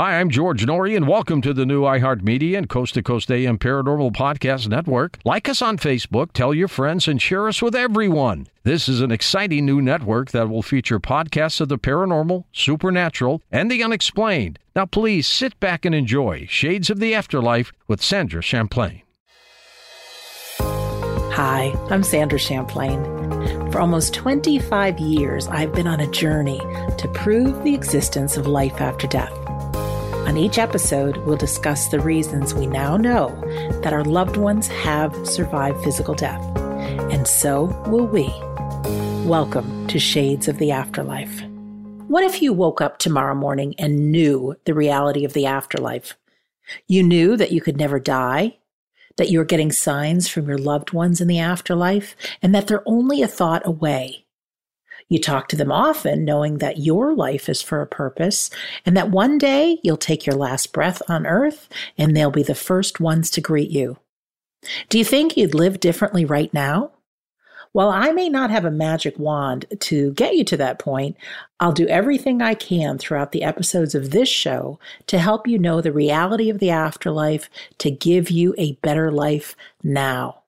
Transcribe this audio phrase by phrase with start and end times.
[0.00, 3.58] Hi, I'm George Noory, and welcome to the new iHeartMedia and Coast to Coast AM
[3.58, 5.18] Paranormal Podcast Network.
[5.26, 8.46] Like us on Facebook, tell your friends, and share us with everyone.
[8.62, 13.70] This is an exciting new network that will feature podcasts of the paranormal, supernatural, and
[13.70, 14.58] the unexplained.
[14.74, 19.02] Now, please sit back and enjoy Shades of the Afterlife with Sandra Champlain.
[20.60, 23.04] Hi, I'm Sandra Champlain.
[23.70, 26.60] For almost 25 years, I've been on a journey
[26.96, 29.36] to prove the existence of life after death.
[30.30, 33.30] On each episode, we'll discuss the reasons we now know
[33.82, 36.40] that our loved ones have survived physical death,
[37.10, 38.32] and so will we.
[39.28, 41.42] Welcome to Shades of the Afterlife.
[42.06, 46.16] What if you woke up tomorrow morning and knew the reality of the afterlife?
[46.86, 48.58] You knew that you could never die,
[49.16, 52.88] that you were getting signs from your loved ones in the afterlife, and that they're
[52.88, 54.26] only a thought away.
[55.10, 58.48] You talk to them often, knowing that your life is for a purpose
[58.86, 62.54] and that one day you'll take your last breath on earth and they'll be the
[62.54, 63.98] first ones to greet you.
[64.88, 66.92] Do you think you'd live differently right now?
[67.72, 71.16] While I may not have a magic wand to get you to that point,
[71.58, 75.80] I'll do everything I can throughout the episodes of this show to help you know
[75.80, 80.39] the reality of the afterlife to give you a better life now.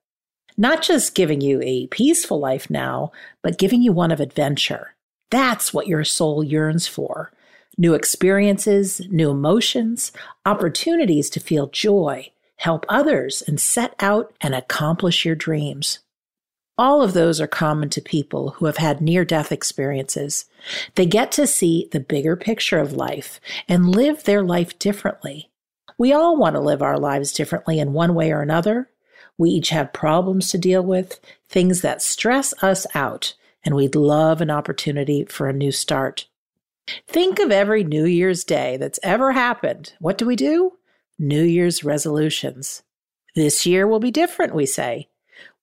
[0.57, 4.95] Not just giving you a peaceful life now, but giving you one of adventure.
[5.31, 7.31] That's what your soul yearns for.
[7.77, 10.11] New experiences, new emotions,
[10.45, 15.99] opportunities to feel joy, help others, and set out and accomplish your dreams.
[16.77, 20.45] All of those are common to people who have had near death experiences.
[20.95, 25.49] They get to see the bigger picture of life and live their life differently.
[25.97, 28.89] We all want to live our lives differently in one way or another,
[29.37, 34.41] we each have problems to deal with, things that stress us out, and we'd love
[34.41, 36.27] an opportunity for a new start.
[37.07, 39.93] Think of every New Year's Day that's ever happened.
[39.99, 40.73] What do we do?
[41.17, 42.83] New Year's resolutions.
[43.35, 45.09] This year will be different, we say.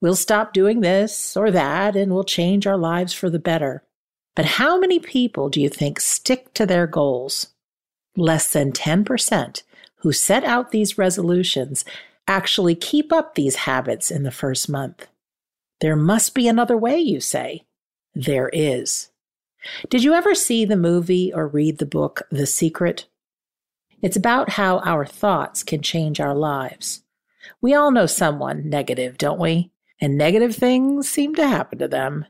[0.00, 3.84] We'll stop doing this or that and we'll change our lives for the better.
[4.34, 7.48] But how many people do you think stick to their goals?
[8.16, 9.62] Less than 10%
[9.96, 11.84] who set out these resolutions
[12.30, 15.08] actually keep up these habits in the first month.
[15.80, 17.64] There must be another way, you say.
[18.14, 19.10] There is.
[19.88, 23.06] Did you ever see the movie or read the book The Secret?
[24.00, 27.02] It's about how our thoughts can change our lives.
[27.60, 29.72] We all know someone negative, don't we?
[30.00, 32.26] And negative things seem to happen to them.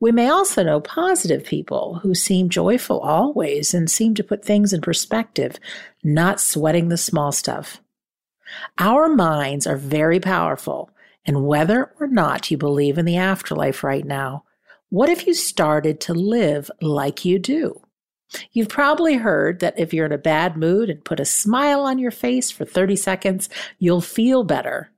[0.00, 4.72] We may also know positive people who seem joyful always and seem to put things
[4.72, 5.60] in perspective,
[6.02, 7.81] not sweating the small stuff.
[8.78, 10.90] Our minds are very powerful,
[11.24, 14.44] and whether or not you believe in the afterlife right now,
[14.88, 17.80] what if you started to live like you do?
[18.52, 21.98] You've probably heard that if you're in a bad mood and put a smile on
[21.98, 23.48] your face for 30 seconds,
[23.78, 24.90] you'll feel better.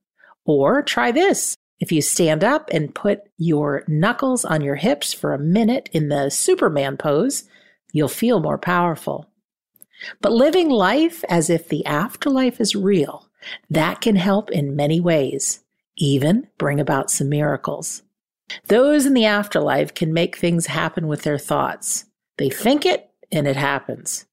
[0.45, 1.57] Or try this.
[1.81, 6.09] If you stand up and put your knuckles on your hips for a minute in
[6.09, 7.45] the Superman pose,
[7.93, 9.31] you'll feel more powerful.
[10.21, 13.24] But living life as if the afterlife is real
[13.71, 15.61] that can help in many ways,
[15.97, 18.03] even bring about some miracles.
[18.67, 22.05] Those in the afterlife can make things happen with their thoughts.
[22.37, 24.27] They think it and it happens.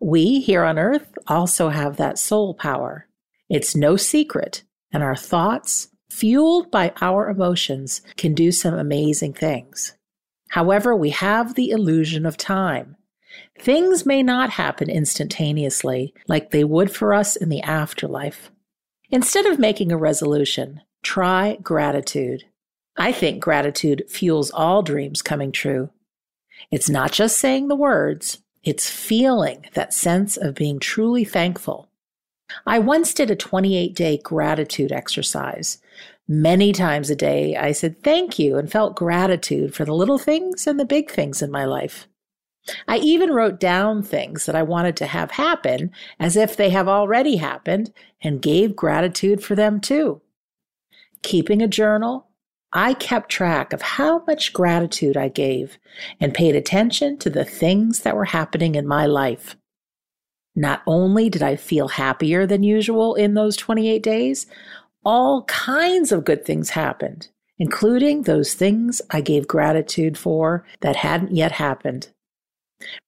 [0.00, 3.06] We here on earth also have that soul power.
[3.48, 9.94] It's no secret, and our thoughts, fueled by our emotions, can do some amazing things.
[10.48, 12.96] However, we have the illusion of time.
[13.58, 18.50] Things may not happen instantaneously like they would for us in the afterlife.
[19.10, 22.44] Instead of making a resolution, try gratitude.
[22.96, 25.90] I think gratitude fuels all dreams coming true.
[26.70, 31.88] It's not just saying the words, it's feeling that sense of being truly thankful.
[32.66, 35.78] I once did a 28 day gratitude exercise.
[36.28, 40.66] Many times a day, I said thank you and felt gratitude for the little things
[40.66, 42.06] and the big things in my life.
[42.86, 46.88] I even wrote down things that I wanted to have happen as if they have
[46.88, 47.92] already happened
[48.22, 50.20] and gave gratitude for them too.
[51.22, 52.28] Keeping a journal,
[52.72, 55.78] I kept track of how much gratitude I gave
[56.20, 59.56] and paid attention to the things that were happening in my life.
[60.54, 64.46] Not only did I feel happier than usual in those 28 days,
[65.04, 67.28] all kinds of good things happened,
[67.58, 72.08] including those things I gave gratitude for that hadn't yet happened.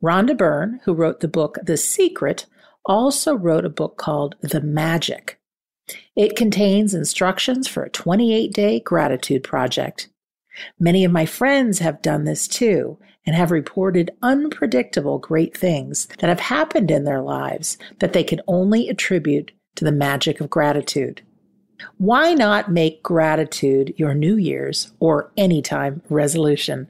[0.03, 2.47] Rhonda Byrne, who wrote the book The Secret,
[2.85, 5.39] also wrote a book called The Magic.
[6.17, 10.09] It contains instructions for a 28 day gratitude project.
[10.79, 16.29] Many of my friends have done this too, and have reported unpredictable great things that
[16.29, 21.23] have happened in their lives that they can only attribute to the magic of gratitude.
[21.99, 26.89] Why not make gratitude your New Year's or anytime resolution?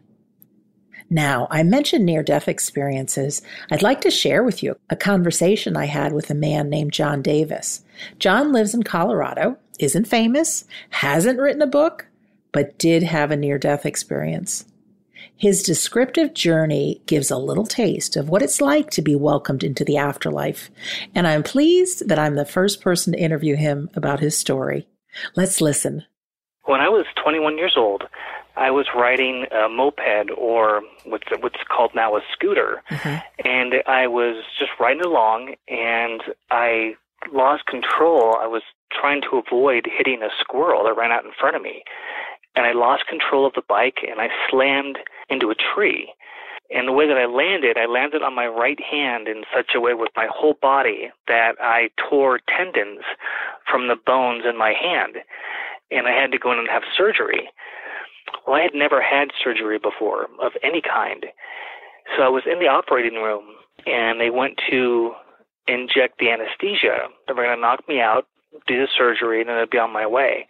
[1.15, 3.41] Now, I mentioned near death experiences.
[3.71, 7.23] I'd like to share with you a conversation I had with a man named John
[7.23, 7.85] Davis.
[8.19, 12.09] John lives in Colorado, isn't famous, hasn't written a book,
[12.51, 14.65] but did have a near death experience.
[15.37, 19.85] His descriptive journey gives a little taste of what it's like to be welcomed into
[19.85, 20.69] the afterlife,
[21.15, 24.89] and I'm pleased that I'm the first person to interview him about his story.
[25.37, 26.07] Let's listen.
[26.65, 28.03] When I was 21 years old,
[28.57, 33.47] I was riding a moped or what's what's called now a scooter, mm-hmm.
[33.47, 36.95] and I was just riding along, and I
[37.33, 38.37] lost control.
[38.41, 38.63] I was
[38.93, 41.83] trying to avoid hitting a squirrel that ran out in front of me,
[42.55, 44.99] and I lost control of the bike, and I slammed
[45.29, 46.13] into a tree.
[46.71, 49.81] And the way that I landed, I landed on my right hand in such a
[49.81, 53.03] way with my whole body that I tore tendons
[53.71, 55.17] from the bones in my hand,
[55.91, 57.51] and I had to go in and have surgery.
[58.55, 61.27] Well, I had never had surgery before of any kind.
[62.17, 63.43] So I was in the operating room
[63.85, 65.13] and they went to
[65.67, 67.09] inject the anesthesia.
[67.27, 68.29] They were going to knock me out,
[68.69, 70.47] do the surgery, and then I'd be on my way.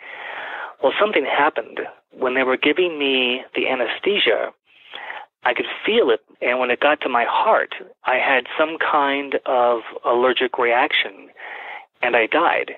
[0.82, 1.80] Well, something happened.
[2.12, 4.50] When they were giving me the anesthesia,
[5.44, 6.20] I could feel it.
[6.42, 7.74] And when it got to my heart,
[8.04, 11.30] I had some kind of allergic reaction
[12.02, 12.72] and I died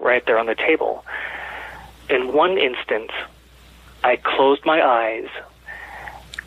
[0.00, 1.04] right there on the table.
[2.08, 3.10] In one instant,
[4.02, 5.28] I closed my eyes,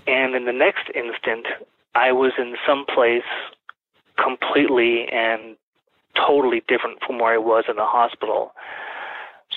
[0.07, 1.45] and in the next instant,
[1.95, 3.23] I was in some place
[4.17, 5.55] completely and
[6.15, 8.53] totally different from where I was in the hospital.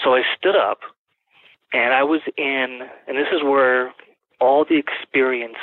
[0.02, 0.80] So I stood up,
[1.72, 3.92] and I was in, and this is where
[4.40, 5.58] all the experience,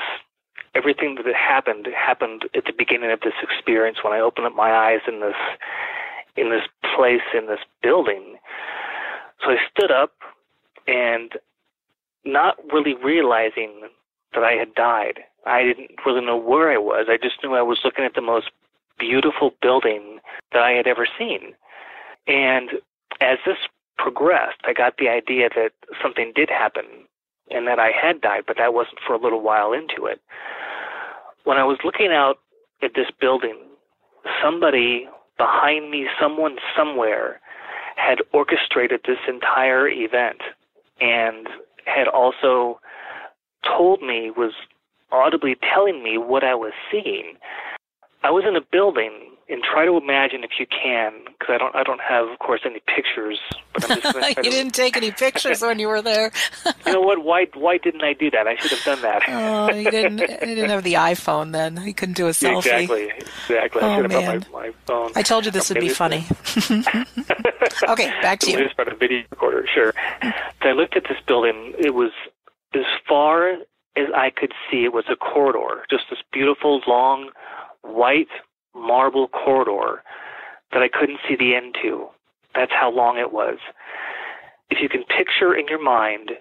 [0.74, 4.72] everything that happened, happened at the beginning of this experience when I opened up my
[4.72, 5.36] eyes in this,
[6.36, 6.64] in this
[6.96, 8.38] place, in this building.
[9.42, 10.14] So I stood up,
[10.88, 11.34] and
[12.26, 13.90] not really realizing
[14.34, 15.20] that I had died.
[15.46, 17.08] I didn't really know where I was.
[17.10, 18.50] I just knew I was looking at the most
[18.98, 20.20] beautiful building
[20.52, 21.54] that I had ever seen.
[22.28, 22.70] And
[23.20, 23.58] as this
[23.98, 25.72] progressed, I got the idea that
[26.02, 26.86] something did happen
[27.52, 30.22] and that I had died, but that wasn't for a little while into it.
[31.44, 32.40] When I was looking out
[32.82, 33.58] at this building,
[34.42, 37.40] somebody behind me, someone somewhere,
[37.96, 40.42] had orchestrated this entire event.
[41.02, 41.48] And
[41.86, 42.80] had also
[43.66, 44.54] told me was
[45.12, 47.36] audibly telling me what I was seeing.
[48.24, 51.76] I was in a building, and try to imagine if you can, because I don't,
[51.76, 53.40] I don't have, of course, any pictures.
[53.74, 54.50] But I'm just you to...
[54.50, 56.32] didn't take any pictures when you were there.
[56.86, 57.24] you know what?
[57.24, 58.48] Why, why didn't I do that?
[58.48, 59.24] I should have done that.
[59.28, 61.82] oh, you didn't, you didn't have the iPhone then.
[61.86, 62.58] You couldn't do a selfie.
[62.58, 63.82] exactly, exactly.
[63.82, 64.46] Oh, I should have man.
[64.52, 65.12] my, my phone.
[65.16, 66.26] I told you this would be funny.
[67.90, 68.58] okay, back to you.
[68.64, 69.94] Just about a video recorder, sure.
[70.62, 71.74] So I looked at this building.
[71.78, 72.12] It was
[72.74, 73.52] as far
[73.96, 74.86] as I could see.
[74.86, 77.30] It was a corridor, just this beautiful, long,
[77.84, 78.28] white
[78.76, 80.04] marble corridor
[80.72, 82.08] that I couldn't see the end to.
[82.56, 83.58] That's how long it was.
[84.70, 86.32] If you can picture in your mind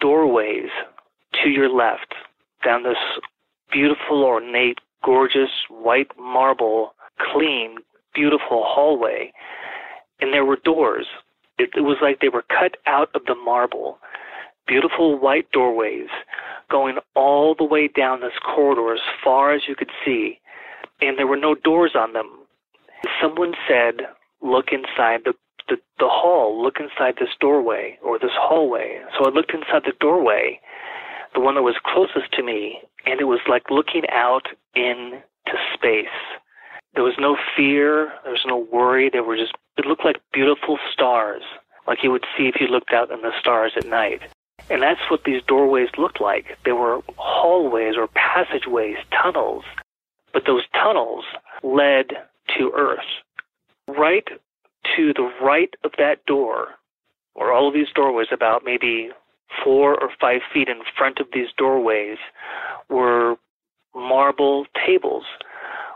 [0.00, 0.68] doorways
[1.42, 2.14] to your left
[2.64, 2.96] down this
[3.72, 6.94] beautiful, ornate, gorgeous white marble,
[7.32, 7.76] clean,
[8.14, 9.32] beautiful hallway,
[10.20, 11.06] and there were doors.
[11.58, 13.98] It, it was like they were cut out of the marble.
[14.66, 16.08] Beautiful white doorways
[16.70, 20.38] going all the way down this corridor as far as you could see
[21.06, 22.30] and there were no doors on them.
[23.20, 24.06] Someone said,
[24.40, 25.34] "Look inside the
[25.68, 26.62] the, the hall.
[26.62, 30.60] Look inside this doorway or this hallway." So I looked inside the doorway,
[31.34, 36.18] the one that was closest to me, and it was like looking out into space.
[36.94, 38.12] There was no fear.
[38.22, 39.10] There was no worry.
[39.10, 41.42] There were just it looked like beautiful stars,
[41.86, 44.22] like you would see if you looked out in the stars at night.
[44.70, 46.56] And that's what these doorways looked like.
[46.64, 49.64] They were hallways or passageways, tunnels
[50.34, 51.24] but those tunnels
[51.62, 52.08] led
[52.58, 52.98] to Earth.
[53.88, 54.28] Right
[54.96, 56.68] to the right of that door,
[57.34, 59.10] or all of these doorways, about maybe
[59.62, 62.18] four or five feet in front of these doorways,
[62.90, 63.36] were
[63.94, 65.24] marble tables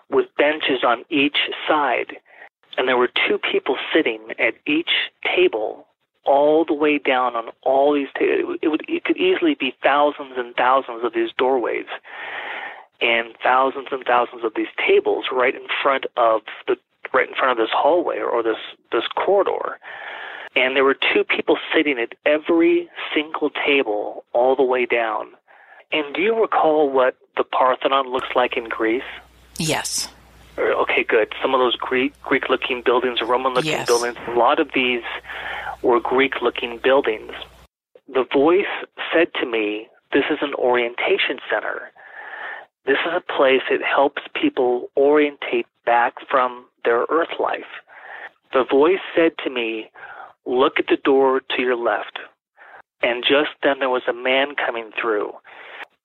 [0.09, 2.17] with benches on each side.
[2.79, 4.91] And there were two people sitting at each
[5.25, 5.87] table
[6.25, 8.59] all the way down on all these tables.
[8.63, 11.87] It, would, it could easily be thousands and thousands of these doorways
[13.01, 16.77] and thousands and thousands of these tables right in front of the
[17.15, 18.59] right in front of this hallway or this
[18.93, 19.79] this corridor.
[20.57, 25.29] And there were two people sitting at every single table all the way down.
[25.93, 29.03] And do you recall what the Parthenon looks like in Greece?
[29.59, 30.09] Yes.
[30.57, 31.33] Uh, okay, good.
[31.41, 33.87] Some of those Greek Greek looking buildings, Roman looking yes.
[33.87, 35.03] buildings, a lot of these
[35.83, 37.33] were Greek looking buildings.
[38.09, 38.67] The voice
[39.13, 41.93] said to me, This is an orientation center.
[42.89, 47.69] This is a place that helps people orientate back from their earth life.
[48.55, 49.91] The voice said to me,
[50.47, 52.19] Look at the door to your left.
[53.03, 55.33] And just then there was a man coming through.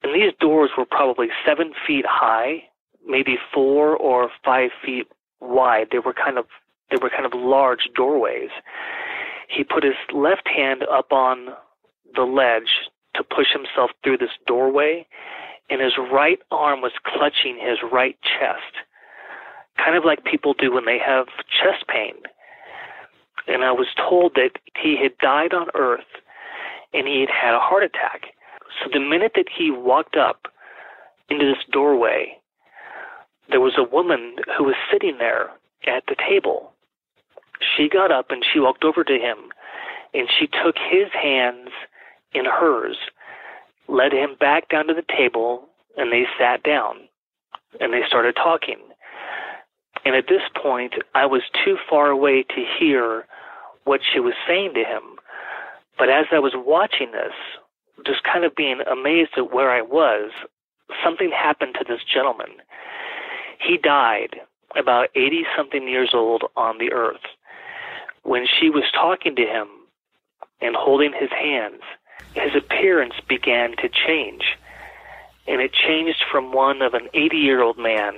[0.04, 2.64] And these doors were probably seven feet high,
[3.08, 5.08] maybe four or five feet
[5.40, 5.88] wide.
[5.94, 6.46] They were kind of
[6.92, 8.50] they were kind of large doorways.
[9.48, 11.48] He put his left hand up on
[12.14, 15.08] the ledge to push himself through this doorway,
[15.70, 18.86] and his right arm was clutching his right chest,
[19.78, 22.16] kind of like people do when they have chest pain.
[23.48, 24.52] And I was told that
[24.82, 26.06] he had died on Earth
[26.94, 28.34] and he had had a heart attack.
[28.82, 30.48] So the minute that he walked up
[31.30, 32.38] into this doorway,
[33.50, 35.50] there was a woman who was sitting there
[35.88, 36.72] at the table.
[37.76, 39.52] She got up and she walked over to him
[40.14, 41.70] and she took his hands
[42.34, 42.98] in hers,
[43.88, 46.96] led him back down to the table, and they sat down
[47.80, 48.80] and they started talking.
[50.06, 53.26] And at this point, I was too far away to hear
[53.86, 55.02] what she was saying to him.
[55.98, 57.34] But as I was watching this,
[58.06, 60.32] just kind of being amazed at where I was,
[61.04, 62.58] something happened to this gentleman.
[63.60, 64.38] He died
[64.76, 67.22] about 80 something years old on the earth.
[68.24, 69.68] When she was talking to him
[70.62, 71.82] and holding his hands,
[72.34, 74.58] his appearance began to change.
[75.48, 78.16] And it changed from one of an 80 year old man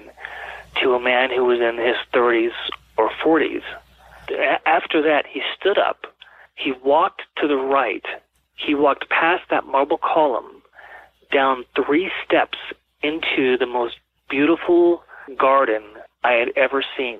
[0.82, 2.52] to a man who was in his 30s
[2.98, 3.64] or 40s.
[4.66, 6.06] After that, he stood up.
[6.56, 8.06] He walked to the right.
[8.56, 10.62] He walked past that marble column,
[11.32, 12.58] down three steps
[13.04, 13.96] into the most
[14.30, 15.04] beautiful
[15.38, 15.84] garden
[16.24, 17.20] I had ever seen.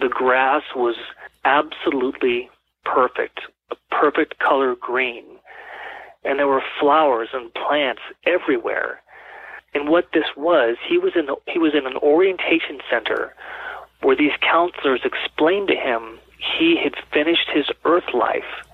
[0.00, 0.96] The grass was
[1.44, 2.50] absolutely
[2.84, 5.24] perfect, a perfect color green.
[6.24, 9.02] And there were flowers and plants everywhere.
[9.74, 13.34] And what this was, he was in he was in an orientation center
[14.02, 16.18] where these counselors explained to him
[16.58, 18.66] he had finished his earth life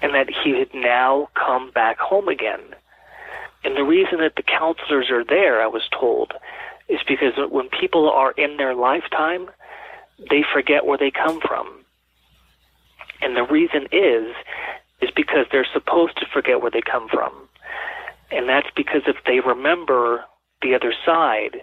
[0.00, 2.60] and that he had now come back home again.
[3.64, 6.32] And the reason that the counselors are there, I was told,
[6.88, 9.50] is because when people are in their lifetime,
[10.30, 11.84] they forget where they come from.
[13.20, 14.34] And the reason is
[15.00, 17.32] is because they're supposed to forget where they come from.
[18.30, 20.24] And that's because if they remember
[20.62, 21.58] the other side,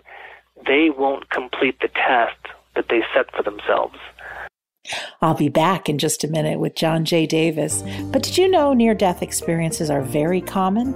[0.66, 2.38] they won't complete the test
[2.76, 3.98] that they set for themselves.
[5.22, 7.26] I'll be back in just a minute with John J.
[7.26, 7.84] Davis.
[8.12, 10.94] But did you know near death experiences are very common?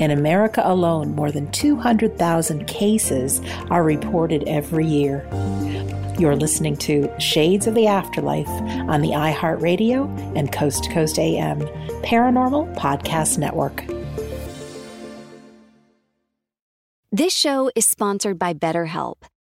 [0.00, 5.26] In America alone, more than 200,000 cases are reported every year.
[6.18, 11.60] You're listening to Shades of the Afterlife on the iHeartRadio and Coast to Coast AM
[12.02, 13.84] Paranormal Podcast Network.
[17.12, 19.22] This show is sponsored by BetterHelp.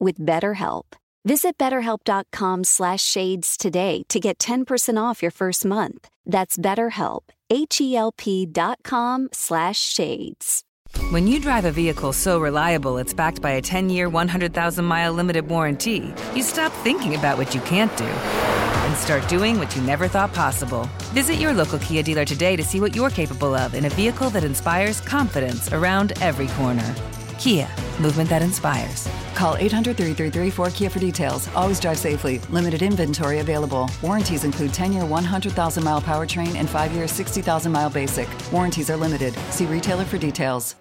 [0.00, 0.84] with BetterHelp.
[1.24, 6.08] Visit betterhelp.com slash shades today to get 10% off your first month.
[6.24, 10.64] That's betterhelp, H-E-L-P dot com slash shades.
[11.10, 16.12] When you drive a vehicle so reliable it's backed by a 10-year, 100,000-mile limited warranty,
[16.34, 20.32] you stop thinking about what you can't do and start doing what you never thought
[20.32, 20.88] possible.
[21.12, 24.30] Visit your local Kia dealer today to see what you're capable of in a vehicle
[24.30, 26.94] that inspires confidence around every corner.
[27.40, 27.66] Kia,
[27.98, 29.08] movement that inspires.
[29.34, 31.48] Call 800 333 4KIA for details.
[31.54, 32.38] Always drive safely.
[32.50, 33.90] Limited inventory available.
[34.02, 38.28] Warranties include 10 year 100,000 mile powertrain and 5 year 60,000 mile basic.
[38.52, 39.32] Warranties are limited.
[39.50, 40.76] See retailer for details.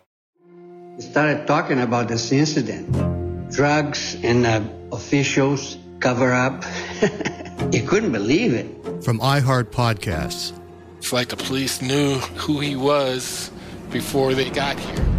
[0.98, 2.92] We started talking about this incident.
[3.50, 4.62] drugs and uh,
[4.92, 6.63] officials cover up.
[7.72, 8.68] you couldn't believe it.
[9.04, 10.51] From iHeart Podcasts.
[10.98, 13.50] It's like the police knew who he was
[13.92, 15.18] before they got here.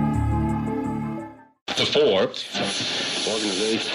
[1.81, 2.45] The Forbes
[3.27, 3.91] organization.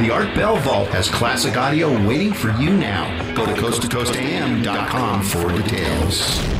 [0.00, 3.34] The Art Bell Vault has classic audio waiting for you now.
[3.34, 6.59] Go to coasttocoastam.com for details.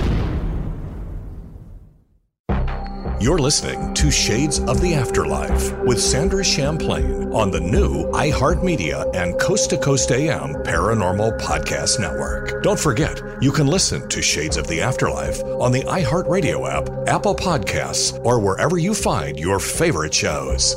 [3.20, 9.38] You're listening to Shades of the Afterlife with Sandra Champlain on the new iHeartMedia and
[9.38, 12.62] Coast to Coast AM Paranormal Podcast Network.
[12.62, 17.34] Don't forget, you can listen to Shades of the Afterlife on the iHeartRadio app, Apple
[17.34, 20.76] Podcasts, or wherever you find your favorite shows.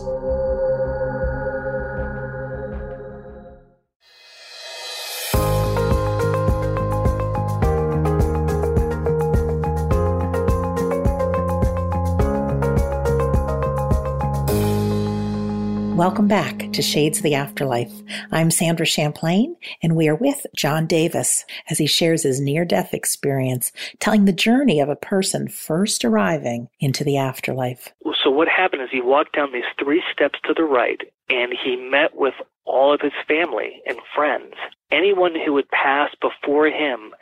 [16.03, 17.93] Welcome back to Shades of the Afterlife.
[18.29, 22.93] I'm Sandra Champlain, and we are with John Davis as he shares his near death
[22.93, 27.93] experience, telling the journey of a person first arriving into the afterlife.
[28.21, 31.77] So, what happened is he walked down these three steps to the right, and he
[31.77, 32.33] met with
[32.65, 34.55] all of his family and friends.
[34.91, 37.13] Anyone who would pass before him,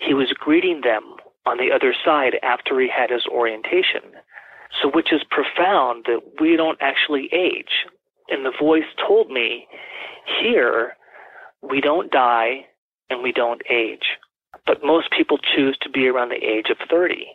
[0.00, 1.02] he was greeting them
[1.44, 4.00] on the other side after he had his orientation.
[4.80, 7.84] So, which is profound that we don't actually age
[8.30, 9.66] and the voice told me,
[10.40, 10.96] here,
[11.62, 12.66] we don't die
[13.08, 14.18] and we don't age.
[14.66, 17.26] But most people choose to be around the age of 30.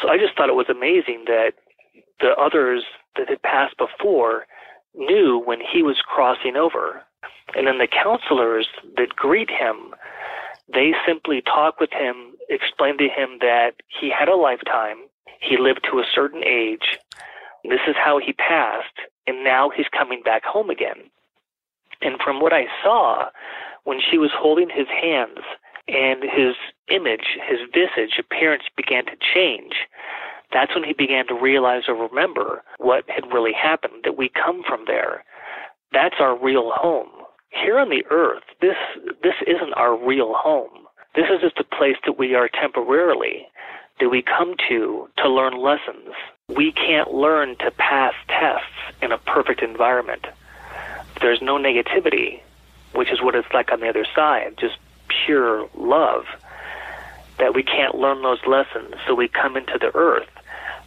[0.00, 1.52] So I just thought it was amazing that
[2.20, 2.84] the others
[3.16, 4.46] that had passed before
[4.94, 7.02] knew when he was crossing over.
[7.54, 9.94] And then the counselors that greet him,
[10.72, 14.96] they simply talk with him, explain to him that he had a lifetime,
[15.40, 16.98] he lived to a certain age,
[17.64, 21.10] this is how he passed, and now he's coming back home again.
[22.00, 23.28] And from what I saw,
[23.84, 25.38] when she was holding his hands
[25.88, 26.54] and his
[26.90, 29.74] image, his visage, appearance began to change,
[30.52, 34.62] that's when he began to realize or remember what had really happened, that we come
[34.66, 35.24] from there.
[35.92, 37.10] That's our real home.
[37.50, 38.76] Here on the earth, this
[39.22, 40.86] this isn't our real home.
[41.14, 43.46] This is just a place that we are temporarily,
[44.00, 46.14] that we come to to learn lessons,
[46.48, 50.26] we can't learn to pass tests in a perfect environment.
[51.20, 52.40] There's no negativity,
[52.94, 54.76] which is what it's like on the other side, just
[55.08, 56.24] pure love.
[57.38, 60.28] That we can't learn those lessons, so we come into the earth.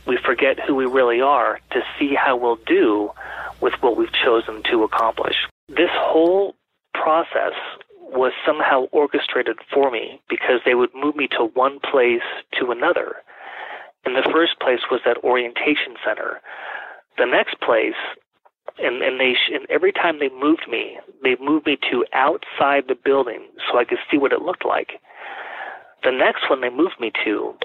[0.06, 3.12] We forget who we really are to see how we'll do
[3.60, 5.36] with what we've chosen to accomplish.
[5.67, 6.56] This whole
[6.93, 7.54] process
[8.00, 12.22] was somehow orchestrated for me because they would move me to one place
[12.58, 13.17] to another
[14.05, 16.41] in the first place was that orientation center.
[17.17, 17.97] The next place,
[18.77, 22.95] and, and they and every time they moved me, they moved me to outside the
[22.95, 24.99] building so I could see what it looked like.
[26.03, 27.55] The next one they moved me to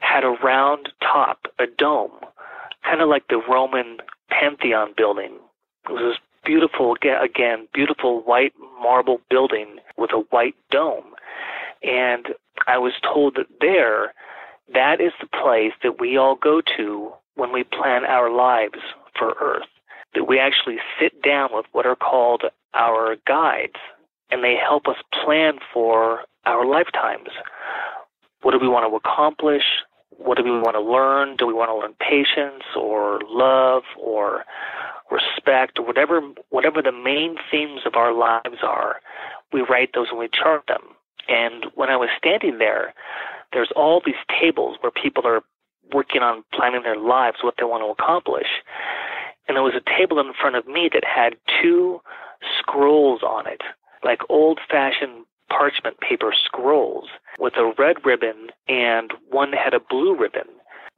[0.00, 2.12] had a round top, a dome,
[2.84, 3.98] kind of like the Roman
[4.30, 5.38] Pantheon building.
[5.88, 11.14] It was this beautiful, again, beautiful white marble building with a white dome.
[11.82, 12.28] And
[12.66, 14.12] I was told that there
[14.72, 18.78] that is the place that we all go to when we plan our lives
[19.18, 19.68] for Earth.
[20.14, 23.76] That we actually sit down with what are called our guides,
[24.30, 27.28] and they help us plan for our lifetimes.
[28.42, 29.64] What do we want to accomplish?
[30.10, 31.36] What do we want to learn?
[31.36, 34.44] Do we want to learn patience or love or
[35.10, 39.00] respect or whatever whatever the main themes of our lives are?
[39.52, 40.82] We write those and we chart them.
[41.28, 42.94] And when I was standing there,
[43.52, 45.42] there's all these tables where people are
[45.92, 48.48] working on planning their lives, what they want to accomplish.
[49.46, 52.00] And there was a table in front of me that had two
[52.58, 53.60] scrolls on it,
[54.02, 57.08] like old fashioned parchment paper scrolls
[57.38, 60.48] with a red ribbon and one had a blue ribbon.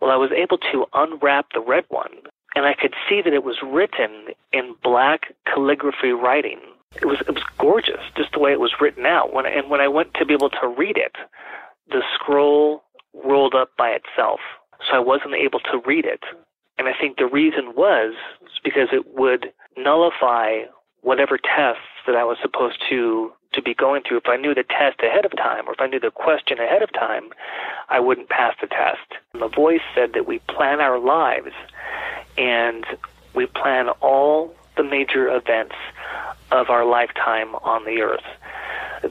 [0.01, 2.13] Well, I was able to unwrap the red one
[2.55, 6.61] and I could see that it was written in black calligraphy writing.
[7.01, 9.33] It was it was gorgeous, just the way it was written out.
[9.33, 11.17] When I, and when I went to be able to read it,
[11.89, 12.83] the scroll
[13.25, 14.41] rolled up by itself,
[14.89, 16.25] so I wasn't able to read it.
[16.79, 18.15] And I think the reason was
[18.63, 20.65] because it would nullify
[21.01, 24.19] whatever tests that I was supposed to to be going through.
[24.19, 26.83] If I knew the test ahead of time or if I knew the question ahead
[26.83, 27.31] of time,
[27.89, 29.23] I wouldn't pass the test.
[29.33, 31.53] And the voice said that we plan our lives
[32.37, 32.85] and
[33.35, 35.75] we plan all the major events
[36.53, 38.25] of our lifetime on the earth.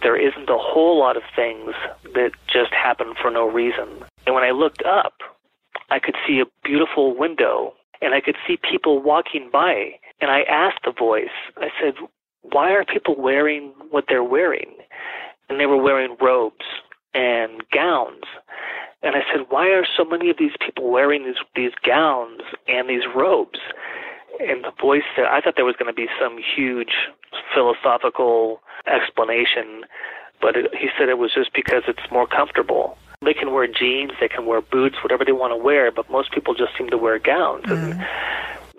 [0.02, 1.74] There isn't a whole lot of things
[2.14, 3.88] that just happen for no reason.
[4.26, 5.14] And when I looked up,
[5.90, 10.00] I could see a beautiful window and I could see people walking by.
[10.22, 11.94] And I asked the voice, I said,
[12.42, 14.76] why are people wearing what they're wearing?
[15.50, 16.66] And they were wearing robes
[17.14, 18.24] and gowns.
[19.04, 22.90] And I said, why are so many of these people wearing these, these gowns and
[22.90, 23.60] these robes?
[24.40, 26.94] And the voice said, I thought there was going to be some huge
[27.54, 29.84] philosophical explanation,
[30.42, 32.98] but it, he said it was just because it's more comfortable.
[33.24, 36.32] They can wear jeans, they can wear boots, whatever they want to wear, but most
[36.32, 37.66] people just seem to wear gowns.
[37.66, 37.92] Mm.
[37.92, 38.06] And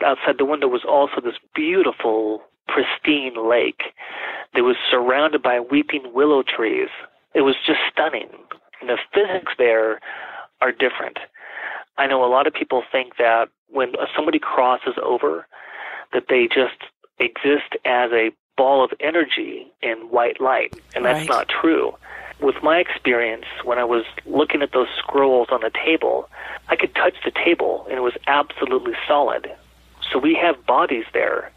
[0.05, 3.83] outside the window was also this beautiful pristine lake
[4.55, 6.89] that was surrounded by weeping willow trees.
[7.35, 8.29] It was just stunning.
[8.81, 10.01] And the physics there
[10.61, 11.19] are different.
[11.99, 15.47] I know a lot of people think that when somebody crosses over,
[16.13, 16.77] that they just
[17.19, 21.29] exist as a ball of energy in white light, and that's right.
[21.29, 21.95] not true.
[22.41, 26.29] With my experience, when I was looking at those scrolls on the table,
[26.69, 29.51] I could touch the table and it was absolutely solid.
[30.13, 31.51] So we have bodies there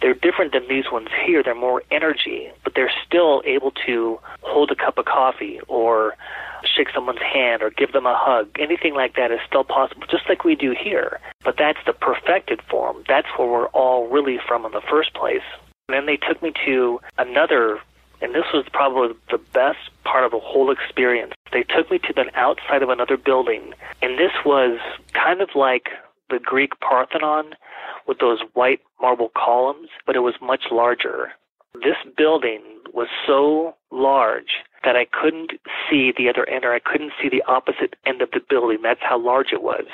[0.00, 1.42] they're different than these ones here.
[1.42, 6.16] They're more energy, but they're still able to hold a cup of coffee or
[6.64, 8.48] shake someone's hand or give them a hug.
[8.58, 11.20] Anything like that is still possible, just like we do here.
[11.44, 13.04] But that's the perfected form.
[13.08, 15.44] That's where we're all really from in the first place.
[15.88, 17.78] And then they took me to another,
[18.20, 21.32] and this was probably the best part of the whole experience.
[21.52, 24.78] They took me to the outside of another building, and this was
[25.12, 25.90] kind of like
[26.28, 27.54] the Greek Parthenon
[28.06, 31.32] with those white marble columns, but it was much larger.
[31.82, 32.62] This building
[32.92, 35.52] was so large that I couldn't
[35.90, 38.78] see the other end or I couldn't see the opposite end of the building.
[38.82, 39.84] That's how large it was.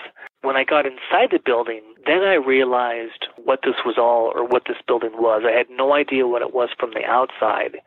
[0.42, 4.64] When I got inside the building, then I realized what this was all or what
[4.66, 5.42] this building was.
[5.46, 7.78] I had no idea what it was from the outside.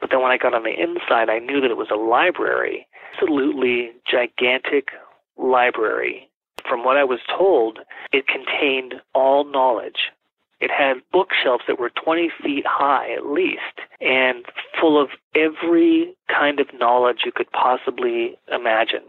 [0.00, 2.86] But then when I got on the inside, I knew that it was a library,
[3.14, 4.88] absolutely gigantic
[5.36, 6.28] library
[6.68, 7.80] from what I was told,
[8.12, 10.12] it contained all knowledge.
[10.60, 14.44] It had bookshelves that were 20 feet high at least and
[14.80, 19.04] full of every kind of knowledge you could possibly imagine.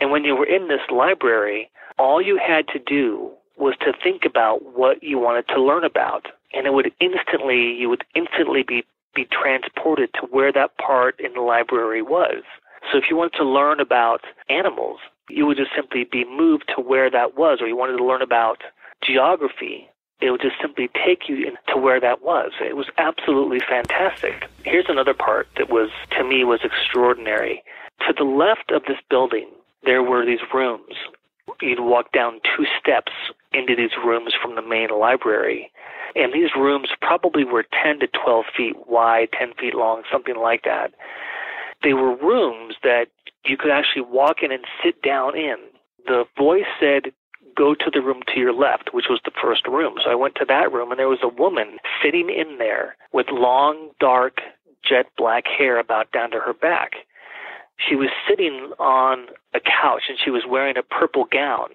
[0.00, 4.24] And when you were in this library, all you had to do was to think
[4.24, 6.26] about what you wanted to learn about.
[6.52, 11.34] And it would instantly, you would instantly be, be transported to where that part in
[11.34, 12.42] the library was.
[12.90, 14.98] So if you wanted to learn about animals,
[15.28, 18.22] you would just simply be moved to where that was, or you wanted to learn
[18.22, 18.62] about
[19.02, 19.89] geography,
[20.20, 22.52] it would just simply take you to where that was.
[22.60, 24.48] It was absolutely fantastic.
[24.64, 27.62] Here's another part that was, to me, was extraordinary.
[28.06, 29.48] To the left of this building,
[29.84, 30.94] there were these rooms.
[31.60, 33.12] You'd walk down two steps
[33.52, 35.70] into these rooms from the main library.
[36.14, 40.62] And these rooms probably were 10 to 12 feet wide, 10 feet long, something like
[40.64, 40.92] that.
[41.82, 43.06] They were rooms that
[43.44, 45.56] you could actually walk in and sit down in.
[46.06, 47.12] The voice said,
[47.60, 49.96] go to the room to your left, which was the first room.
[50.02, 53.26] So I went to that room, and there was a woman sitting in there with
[53.30, 54.38] long, dark,
[54.82, 56.92] jet black hair about down to her back.
[57.76, 61.68] She was sitting on a couch, and she was wearing a purple gown,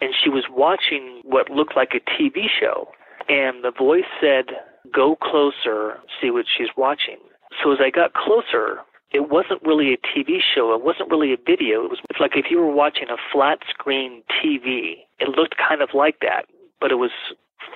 [0.00, 2.88] and she was watching what looked like a TV show.
[3.28, 4.46] And the voice said,
[4.94, 7.18] Go closer, see what she's watching.
[7.60, 8.78] So as I got closer,
[9.10, 10.74] it wasn't really a TV show.
[10.74, 11.84] It wasn't really a video.
[11.84, 15.04] It was like if you were watching a flat screen TV.
[15.18, 16.46] It looked kind of like that,
[16.80, 17.10] but it was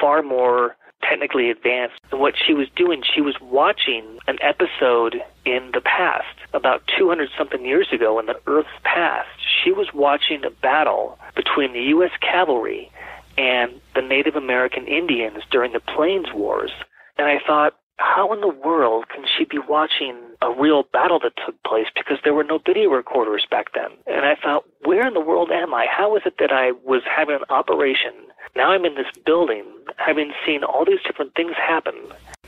[0.01, 1.97] far more technically advanced.
[2.11, 7.29] And what she was doing, she was watching an episode in the past, about 200
[7.37, 9.29] something years ago in the Earth's past.
[9.65, 12.13] She was watching a battle between the U.S.
[12.21, 12.91] cavalry
[13.37, 16.71] and the Native American Indians during the Plains Wars.
[17.19, 21.33] And I thought, how in the world can she be watching a real battle that
[21.47, 23.91] took place because there were no video recorders back then?
[24.07, 25.87] And I thought, where in the world am I?
[25.91, 28.13] How is it that I was having an operation?
[28.57, 29.65] Now I'm in this building,
[29.97, 31.95] having seen all these different things happen.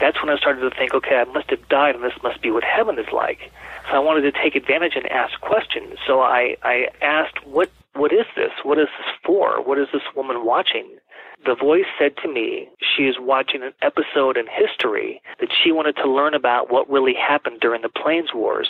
[0.00, 2.50] That's when I started to think, okay, I must have died and this must be
[2.50, 3.50] what heaven is like.
[3.88, 5.98] So I wanted to take advantage and ask questions.
[6.06, 8.50] So I, I asked, what, what is this?
[8.64, 9.62] What is this for?
[9.62, 10.98] What is this woman watching?
[11.44, 15.96] The voice said to me she is watching an episode in history that she wanted
[15.96, 18.68] to learn about what really happened during the Plains Wars.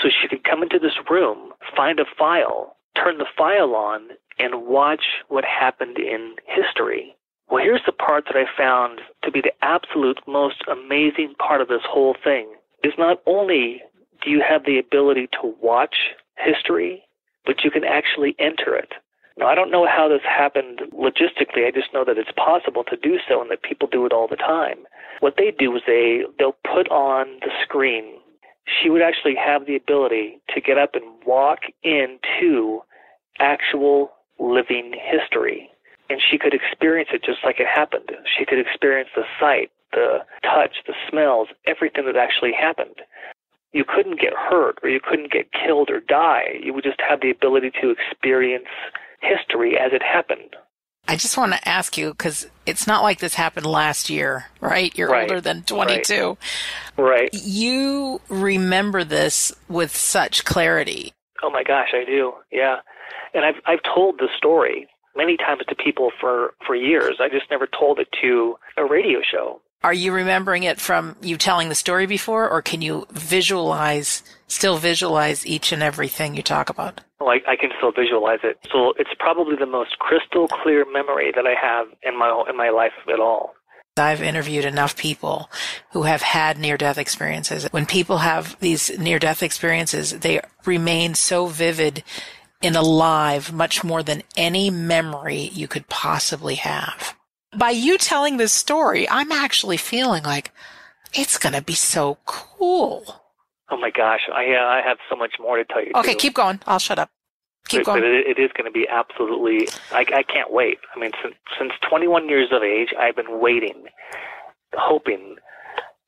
[0.00, 4.66] So she could come into this room, find a file, turn the file on, and
[4.66, 7.14] watch what happened in history.
[7.50, 11.68] Well, here's the part that I found to be the absolute most amazing part of
[11.68, 13.82] this whole thing is not only
[14.24, 15.96] do you have the ability to watch
[16.38, 17.02] history,
[17.44, 18.92] but you can actually enter it.
[19.38, 21.66] Now, I don't know how this happened logistically.
[21.66, 24.28] I just know that it's possible to do so and that people do it all
[24.28, 24.84] the time.
[25.20, 28.18] What they do is they, they'll put on the screen.
[28.66, 32.80] She would actually have the ability to get up and walk into
[33.38, 35.70] actual living history.
[36.10, 38.10] And she could experience it just like it happened.
[38.36, 43.00] She could experience the sight, the touch, the smells, everything that actually happened
[43.72, 46.60] you couldn't get hurt or you couldn't get killed or die.
[46.62, 48.68] You would just have the ability to experience
[49.22, 50.56] history as it happened.
[51.08, 54.96] I just want to ask you because it's not like this happened last year, right?
[54.96, 55.22] You're right.
[55.22, 56.36] older than 22.
[56.96, 57.08] Right.
[57.08, 57.30] right.
[57.32, 61.12] You remember this with such clarity.
[61.42, 62.32] Oh my gosh, I do.
[62.52, 62.76] Yeah.
[63.34, 67.16] And I've I've told the story many times to people for for years.
[67.20, 69.60] I just never told it to a radio show.
[69.84, 74.76] Are you remembering it from you telling the story before or can you visualize still
[74.76, 77.00] visualize each and everything you talk about?
[77.20, 78.58] I, I can still visualize it.
[78.70, 82.70] So it's probably the most crystal clear memory that I have in my in my
[82.70, 83.54] life at all.
[83.96, 85.50] I've interviewed enough people
[85.90, 87.66] who have had near death experiences.
[87.72, 92.02] When people have these near death experiences, they remain so vivid
[92.62, 97.14] and alive much more than any memory you could possibly have.
[97.56, 100.50] By you telling this story, I'm actually feeling like
[101.14, 103.22] it's going to be so cool.
[103.70, 105.92] Oh my gosh, I uh, I have so much more to tell you.
[105.94, 106.18] Okay, too.
[106.18, 106.60] keep going.
[106.66, 107.10] I'll shut up.
[107.68, 108.00] Keep but, going.
[108.02, 109.68] But it, it is going to be absolutely.
[109.92, 110.78] I, I can't wait.
[110.94, 113.84] I mean, since since 21 years of age, I've been waiting,
[114.74, 115.36] hoping,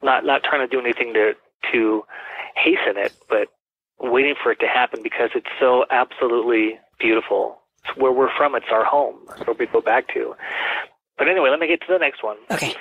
[0.02, 1.32] not not trying to do anything to
[1.72, 2.04] to
[2.54, 3.48] hasten it, but
[3.98, 7.58] waiting for it to happen because it's so absolutely beautiful.
[7.84, 8.54] It's where we're from.
[8.54, 9.16] It's our home.
[9.36, 10.34] It's where we go back to.
[11.18, 12.36] But anyway, let me get to the next one.
[12.50, 12.74] Okay.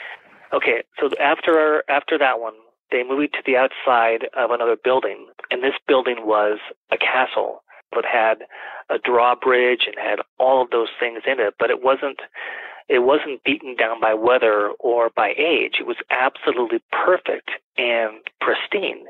[0.54, 0.84] Okay.
[1.00, 2.54] So after after that one,
[2.92, 6.60] they moved to the outside of another building, and this building was
[6.92, 7.64] a castle
[7.96, 8.46] that had
[8.90, 12.20] a drawbridge and had all of those things in it, but it wasn't
[12.90, 15.76] it wasn't beaten down by weather or by age.
[15.80, 19.06] It was absolutely perfect and pristine.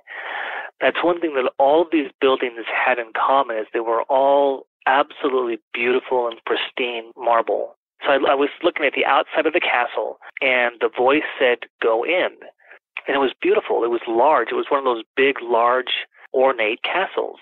[0.80, 4.68] That's one thing that all of these buildings had in common is they were all
[4.86, 7.76] absolutely beautiful and pristine marble.
[8.06, 11.70] So I, I was looking at the outside of the castle, and the voice said,
[11.82, 12.38] "Go in."
[13.08, 13.84] and it was beautiful.
[13.84, 14.50] It was large.
[14.52, 17.40] It was one of those big, large, ornate castles.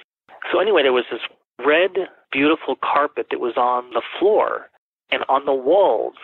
[0.52, 1.22] So anyway, there was this
[1.66, 1.92] red,
[2.32, 4.70] beautiful carpet that was on the floor,
[5.12, 6.16] and on the walls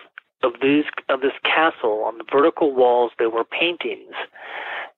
[0.44, 4.14] of these of this castle, on the vertical walls, there were paintings,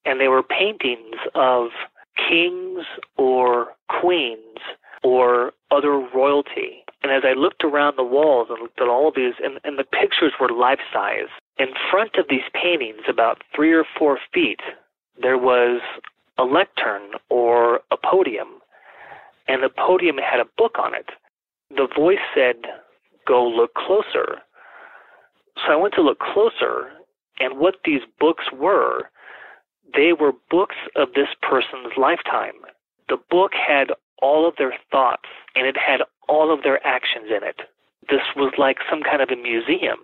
[0.06, 1.70] and they were paintings of
[2.18, 2.86] kings
[3.18, 4.60] or queens
[5.04, 6.84] or other royalty.
[7.02, 9.80] And as I looked around the walls and looked at all of these, and, and
[9.80, 14.60] the pictures were life size, in front of these paintings, about three or four feet,
[15.22, 15.82] there was
[16.38, 18.60] a lectern or a podium,
[19.48, 21.10] and the podium had a book on it.
[21.70, 22.56] The voice said,
[23.28, 24.40] Go look closer.
[25.56, 26.92] So I went to look closer,
[27.40, 29.10] and what these books were,
[29.94, 32.62] they were books of this person's lifetime.
[33.10, 33.88] The book had
[34.22, 37.62] all of their thoughts, and it had all of their actions in it.
[38.10, 40.00] This was like some kind of a museum.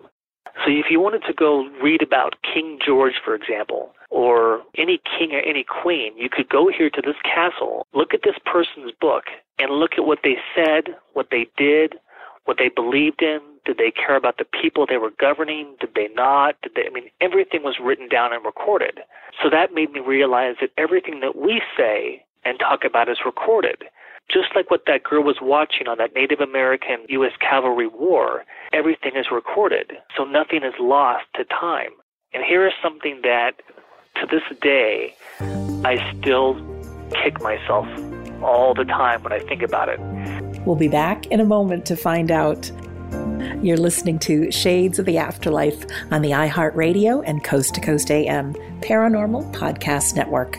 [0.64, 5.32] So if you wanted to go read about King George, for example, or any king
[5.32, 9.24] or any queen, you could go here to this castle, look at this person's book,
[9.58, 11.96] and look at what they said, what they did,
[12.44, 13.40] what they believed in.
[13.64, 15.74] Did they care about the people they were governing?
[15.80, 16.54] Did they not?
[16.62, 16.86] Did they?
[16.86, 19.00] I mean, everything was written down and recorded.
[19.42, 23.84] So that made me realize that everything that we say and talk about is recorded.
[24.32, 27.32] Just like what that girl was watching on that Native American U.S.
[27.40, 31.90] Cavalry War, everything is recorded, so nothing is lost to time.
[32.34, 33.52] And here is something that,
[34.16, 35.14] to this day,
[35.84, 36.54] I still
[37.22, 37.86] kick myself
[38.42, 40.00] all the time when I think about it.
[40.66, 42.70] We'll be back in a moment to find out.
[43.62, 48.54] You're listening to Shades of the Afterlife on the iHeartRadio and Coast to Coast AM
[48.80, 50.58] Paranormal Podcast Network.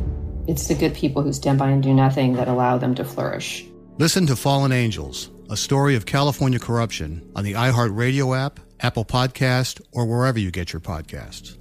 [0.47, 3.65] It's the good people who stand by and do nothing that allow them to flourish.
[3.97, 9.81] Listen to Fallen Angels, a story of California corruption on the iHeartRadio app, Apple Podcast,
[9.91, 11.57] or wherever you get your podcasts.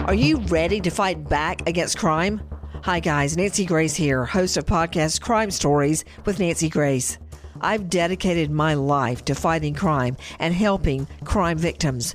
[0.00, 2.40] Are you ready to fight back against crime?
[2.84, 3.36] Hi, guys.
[3.36, 7.18] Nancy Grace here, host of podcast Crime Stories with Nancy Grace.
[7.60, 12.14] I've dedicated my life to fighting crime and helping crime victims.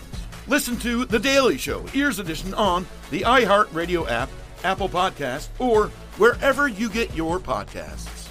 [0.51, 4.29] Listen to The Daily Show, Ears Edition, on the iHeartRadio app,
[4.65, 5.87] Apple Podcast, or
[6.17, 8.27] wherever you get your podcasts.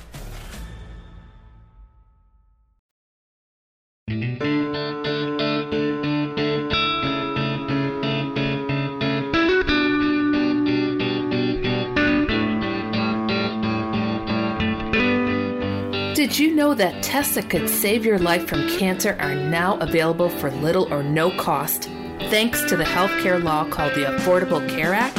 [16.14, 20.28] Did you know that tests that could save your life from cancer are now available
[20.28, 21.88] for little or no cost,
[22.28, 25.16] thanks to the healthcare law called the Affordable Care Act?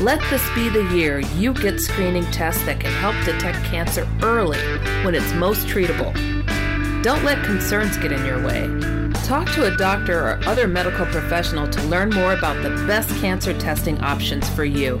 [0.00, 4.58] Let this be the year you get screening tests that can help detect cancer early
[5.04, 6.12] when it's most treatable.
[7.02, 8.68] Don't let concerns get in your way.
[9.24, 13.58] Talk to a doctor or other medical professional to learn more about the best cancer
[13.58, 15.00] testing options for you.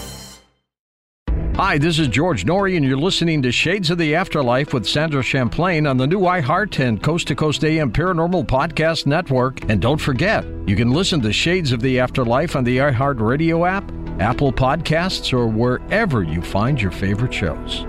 [1.55, 5.21] Hi, this is George Noory, and you're listening to Shades of the Afterlife with Sandra
[5.21, 9.69] Champlain on the new iHeart and Coast to Coast AM Paranormal Podcast Network.
[9.69, 13.65] And don't forget, you can listen to Shades of the Afterlife on the iHeart Radio
[13.65, 13.83] app,
[14.19, 17.85] Apple Podcasts, or wherever you find your favorite shows.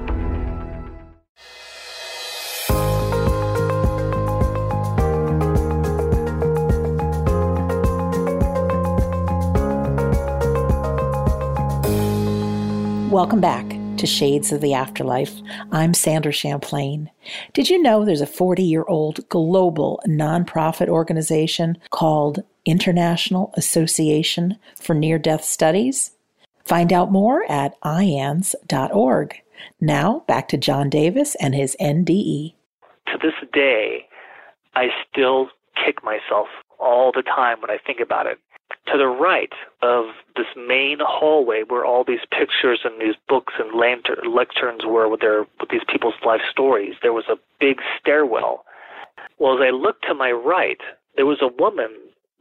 [13.12, 15.34] Welcome back to Shades of the Afterlife.
[15.70, 17.10] I'm Sandra Champlain.
[17.52, 24.94] Did you know there's a 40 year old global nonprofit organization called International Association for
[24.94, 26.12] Near Death Studies?
[26.64, 29.42] Find out more at iands.org.
[29.78, 32.54] Now, back to John Davis and his NDE.
[33.08, 34.08] To this day,
[34.74, 35.50] I still
[35.84, 36.48] kick myself
[36.78, 38.38] all the time when I think about it.
[38.92, 43.78] To the right of this main hallway where all these pictures and these books and
[43.78, 48.64] lantern, lecterns were with their with these people's life stories, there was a big stairwell.
[49.38, 50.80] Well, as I looked to my right,
[51.16, 51.90] there was a woman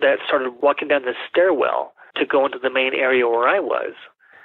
[0.02, 3.94] that started walking down the stairwell to go into the main area where I was.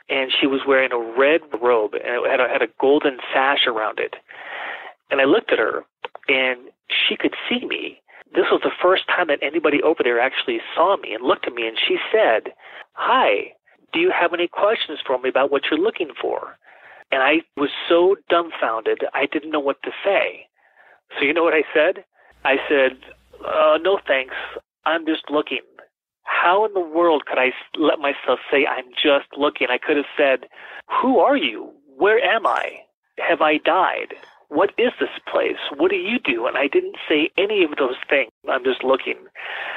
[0.09, 3.67] And she was wearing a red robe and it had a, had a golden sash
[3.67, 4.15] around it.
[5.11, 5.85] And I looked at her
[6.29, 8.01] and she could see me.
[8.37, 11.55] This was the first time that anybody over there actually saw me and looked at
[11.55, 12.53] me and she said,
[12.93, 13.55] Hi,
[13.95, 16.59] do you have any questions for me about what you're looking for?
[17.11, 20.47] And I was so dumbfounded, I didn't know what to say.
[21.17, 22.05] So you know what I said?
[22.45, 22.99] I said,
[23.43, 24.35] uh, no thanks.
[24.85, 25.61] I'm just looking.
[26.25, 29.69] How in the world could I let myself say I'm just looking?
[29.71, 30.49] I could have said,
[31.01, 31.73] Who are you?
[31.97, 32.81] Where am I?
[33.19, 34.15] Have I died?
[34.49, 35.59] What is this place?
[35.77, 36.47] What do you do?
[36.47, 38.31] And I didn't say any of those things.
[38.49, 39.17] I'm just looking.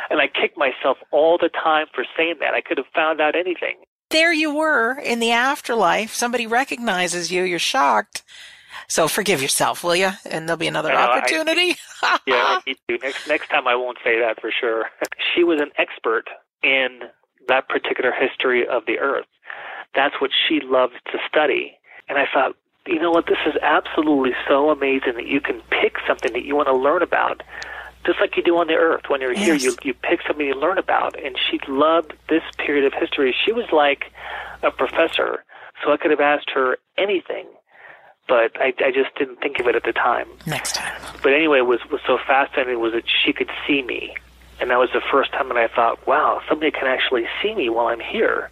[0.09, 2.53] And I kick myself all the time for saying that.
[2.53, 3.77] I could have found out anything.
[4.09, 6.13] There you were in the afterlife.
[6.13, 7.43] Somebody recognizes you.
[7.43, 8.23] You're shocked.
[8.87, 10.11] So forgive yourself, will you?
[10.25, 11.75] And there'll be another know, I- opportunity.
[12.25, 12.97] yeah, I need to.
[12.97, 14.85] Next next time I won't say that for sure.
[15.35, 16.25] she was an expert
[16.63, 17.01] in
[17.47, 19.25] that particular history of the earth.
[19.95, 21.77] That's what she loved to study.
[22.07, 22.55] And I thought,
[22.89, 26.55] you know what, this is absolutely so amazing that you can pick something that you
[26.55, 27.43] want to learn about.
[28.05, 29.03] Just like you do on the earth.
[29.09, 31.21] When you're here, you you pick something you learn about.
[31.21, 33.35] And she loved this period of history.
[33.45, 34.05] She was like
[34.63, 35.43] a professor,
[35.83, 37.45] so I could have asked her anything,
[38.27, 40.27] but I, I just didn't think of it at the time.
[40.45, 40.99] Next time.
[41.21, 44.15] But anyway, was was so fascinating was that she could see me,
[44.61, 47.69] and that was the first time that I thought, wow, somebody can actually see me
[47.69, 48.49] while I'm here.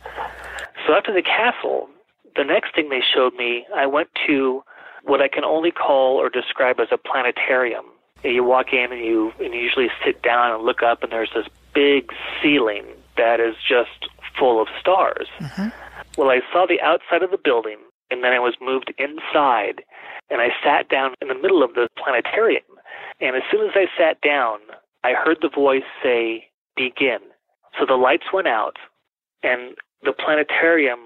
[0.86, 1.90] So after the castle,
[2.38, 4.64] the next thing they showed me, I went to
[5.04, 7.86] what I can only call or describe as a planetarium.
[8.24, 11.32] You walk in and you and you usually sit down and look up, and there's
[11.36, 12.12] this big
[12.42, 12.86] ceiling
[13.16, 15.28] that is just full of stars.
[15.40, 15.70] Mm-hmm.
[16.18, 17.78] Well, I saw the outside of the building,
[18.10, 19.84] and then I was moved inside,
[20.30, 22.64] and I sat down in the middle of the planetarium.
[23.20, 24.60] And as soon as I sat down,
[25.04, 27.20] I heard the voice say, Begin.
[27.80, 28.78] So the lights went out,
[29.44, 31.00] and the planetarium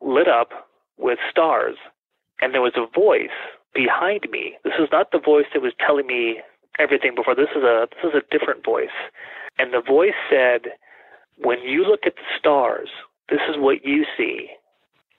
[0.00, 0.67] lit up
[0.98, 1.76] with stars,
[2.40, 3.34] and there was a voice
[3.74, 4.54] behind me.
[4.64, 6.40] This is not the voice that was telling me
[6.78, 7.34] everything before.
[7.34, 8.96] This is a this is a different voice.
[9.58, 10.72] And the voice said,
[11.36, 12.88] When you look at the stars,
[13.28, 14.48] this is what you see.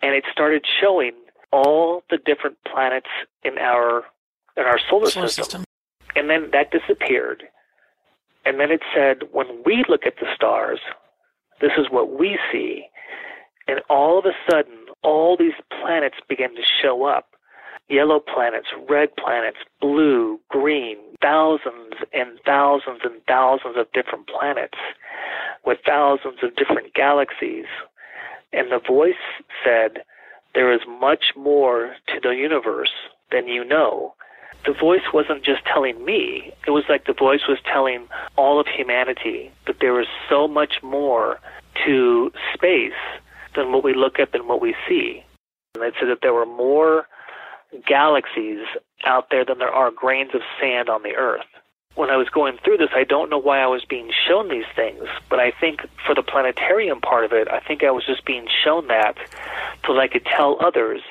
[0.01, 1.11] And it started showing
[1.51, 3.09] all the different planets
[3.43, 4.03] in our
[4.57, 5.43] in our solar, Solar system.
[5.43, 5.63] system.
[6.15, 7.43] And then that disappeared.
[8.45, 10.79] And then it said, when we look at the stars,
[11.61, 12.85] this is what we see.
[13.67, 17.29] And all of a sudden, all these planets began to show up
[17.89, 24.77] yellow planets, red planets, blue, green, thousands and thousands and thousands of different planets
[25.65, 27.65] with thousands of different galaxies.
[28.53, 29.13] And the voice
[29.63, 30.03] said,
[30.53, 32.91] There is much more to the universe
[33.31, 34.13] than you know.
[34.65, 38.67] The voice wasn't just telling me, it was like the voice was telling all of
[38.67, 41.39] humanity that there is so much more
[41.85, 42.91] to space
[43.55, 45.23] than what we look at, than what we see.
[45.75, 47.07] And it said that there were more
[47.87, 48.65] galaxies
[49.05, 51.45] out there than there are grains of sand on the earth.
[51.95, 54.69] When I was going through this, I don't know why I was being shown these
[54.75, 58.25] things, but I think for the planetarium part of it, I think I was just
[58.25, 59.15] being shown that
[59.85, 61.01] so that I could tell others,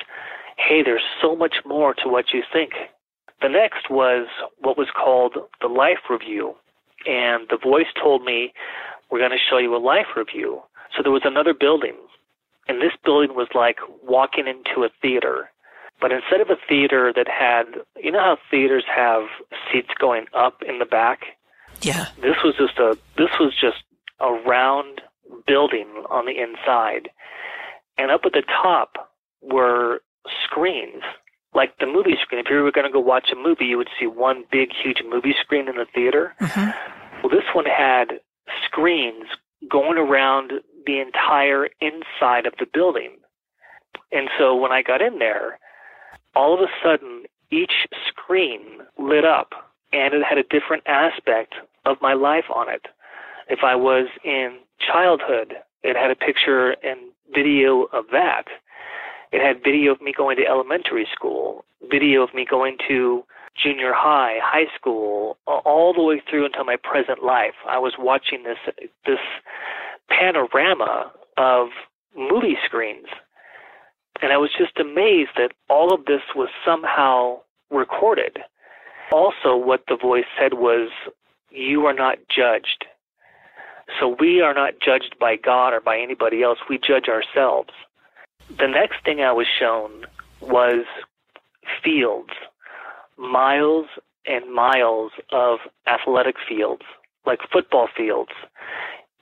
[0.56, 2.72] hey, there's so much more to what you think.
[3.42, 4.26] The next was
[4.60, 6.54] what was called the life review,
[7.06, 8.52] and the voice told me,
[9.10, 10.62] we're going to show you a life review.
[10.96, 11.94] So there was another building,
[12.68, 15.50] and this building was like walking into a theater.
[16.00, 17.64] But instead of a theater that had,
[17.96, 19.24] you know how theaters have
[19.72, 21.20] seats going up in the back?
[21.82, 22.06] Yeah.
[22.20, 23.82] This was just a this was just
[24.20, 25.00] a round
[25.46, 27.10] building on the inside.
[27.96, 29.10] And up at the top
[29.42, 30.00] were
[30.44, 31.02] screens,
[31.54, 32.40] like the movie screen.
[32.40, 35.02] If you were going to go watch a movie, you would see one big, huge
[35.08, 36.34] movie screen in the theater.
[36.40, 36.70] Mm-hmm.
[37.22, 38.20] Well, this one had
[38.64, 39.24] screens
[39.68, 40.52] going around
[40.88, 43.10] the entire inside of the building.
[44.10, 45.58] And so when I got in there,
[46.34, 49.50] all of a sudden each screen lit up
[49.92, 52.86] and it had a different aspect of my life on it.
[53.48, 58.44] If I was in childhood, it had a picture and video of that.
[59.30, 63.24] It had video of me going to elementary school, video of me going to
[63.62, 67.54] junior high, high school, all the way through until my present life.
[67.68, 68.58] I was watching this
[69.04, 69.18] this
[70.08, 71.68] panorama of
[72.16, 73.06] movie screens.
[74.20, 77.40] And I was just amazed that all of this was somehow
[77.70, 78.38] recorded.
[79.12, 80.90] Also, what the voice said was,
[81.50, 82.84] You are not judged.
[83.98, 86.58] So we are not judged by God or by anybody else.
[86.68, 87.70] We judge ourselves.
[88.58, 90.06] The next thing I was shown
[90.40, 90.84] was
[91.82, 92.30] fields,
[93.16, 93.86] miles
[94.26, 96.82] and miles of athletic fields,
[97.26, 98.32] like football fields.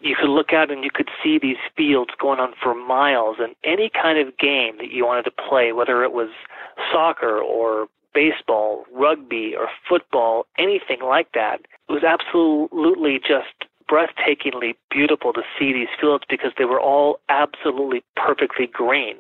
[0.01, 3.55] You could look out and you could see these fields going on for miles, and
[3.65, 6.29] any kind of game that you wanted to play, whether it was
[6.93, 15.33] soccer or baseball, rugby, or football, anything like that, it was absolutely just breathtakingly beautiful
[15.33, 19.17] to see these fields because they were all absolutely perfectly green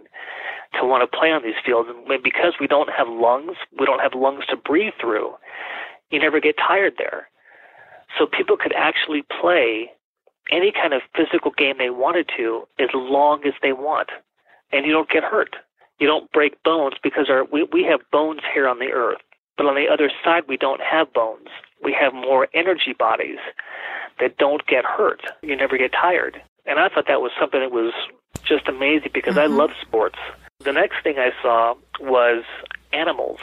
[0.78, 1.88] to want to play on these fields.
[1.88, 5.34] And because we don't have lungs, we don't have lungs to breathe through,
[6.10, 7.28] you never get tired there.
[8.18, 9.90] So people could actually play
[10.50, 14.10] any kind of physical game they wanted to as long as they want.
[14.72, 15.56] And you don't get hurt.
[15.98, 19.18] You don't break bones because our, we, we have bones here on the earth.
[19.56, 21.48] But on the other side, we don't have bones.
[21.82, 23.38] We have more energy bodies
[24.20, 25.22] that don't get hurt.
[25.42, 26.42] You never get tired.
[26.66, 27.94] And I thought that was something that was
[28.44, 29.52] just amazing because mm-hmm.
[29.52, 30.18] I love sports.
[30.60, 32.44] The next thing I saw was
[32.92, 33.40] animals.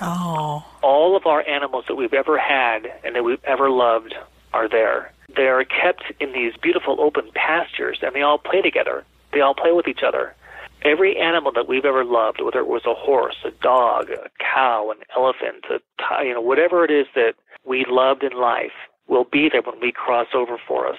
[0.00, 0.64] Oh.
[0.82, 4.14] All of our animals that we've ever had and that we've ever loved
[4.52, 5.12] are there.
[5.36, 9.04] They are kept in these beautiful open pastures and they all play together.
[9.32, 10.34] They all play with each other.
[10.82, 14.90] Every animal that we've ever loved, whether it was a horse, a dog, a cow,
[14.90, 18.72] an elephant, a you know, whatever it is that we loved in life,
[19.06, 20.98] will be there when we cross over for us.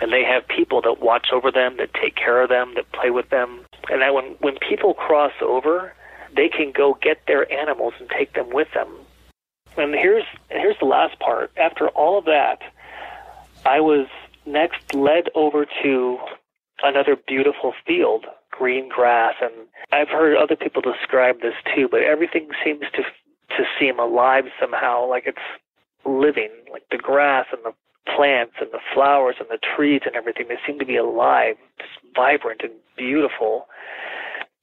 [0.00, 3.10] And they have people that watch over them, that take care of them, that play
[3.10, 3.60] with them.
[3.88, 5.94] And that when, when people cross over,
[6.34, 8.88] they can go get their animals and take them with them.
[9.76, 11.52] And here's here's the last part.
[11.56, 12.60] After all of that,
[13.66, 14.06] I was
[14.46, 16.18] next led over to
[16.82, 19.52] another beautiful field, green grass, and
[19.92, 21.88] I've heard other people describe this too.
[21.90, 23.02] But everything seems to
[23.56, 25.38] to seem alive somehow, like it's
[26.04, 27.72] living, like the grass and the
[28.14, 30.46] plants and the flowers and the trees and everything.
[30.48, 33.66] They seem to be alive, just vibrant and beautiful.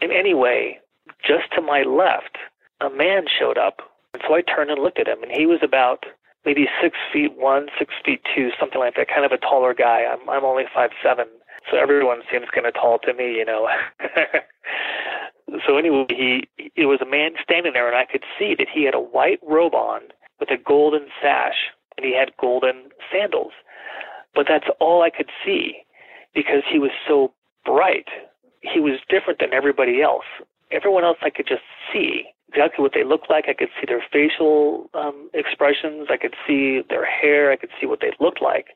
[0.02, 0.80] And anyway,
[1.26, 2.38] just to my left,
[2.82, 3.80] a man showed up.
[4.14, 6.06] And so I turned and looked at him, and he was about
[6.46, 10.04] maybe six feet one, six feet two, something like that, kind of a taller guy.
[10.06, 11.26] I'm I'm only five seven,
[11.70, 13.68] so everyone seems kind of tall to me, you know.
[15.68, 18.86] so anyway, he it was a man standing there, and I could see that he
[18.86, 20.02] had a white robe on
[20.40, 23.54] with a golden sash, and he had golden sandals.
[24.36, 25.76] But that's all I could see
[26.34, 27.34] because he was so
[27.66, 28.08] bright.
[28.62, 30.26] He was different than everybody else.
[30.72, 33.46] Everyone else I could just see exactly what they looked like.
[33.48, 36.08] I could see their facial um, expressions.
[36.10, 37.52] I could see their hair.
[37.52, 38.68] I could see what they looked like.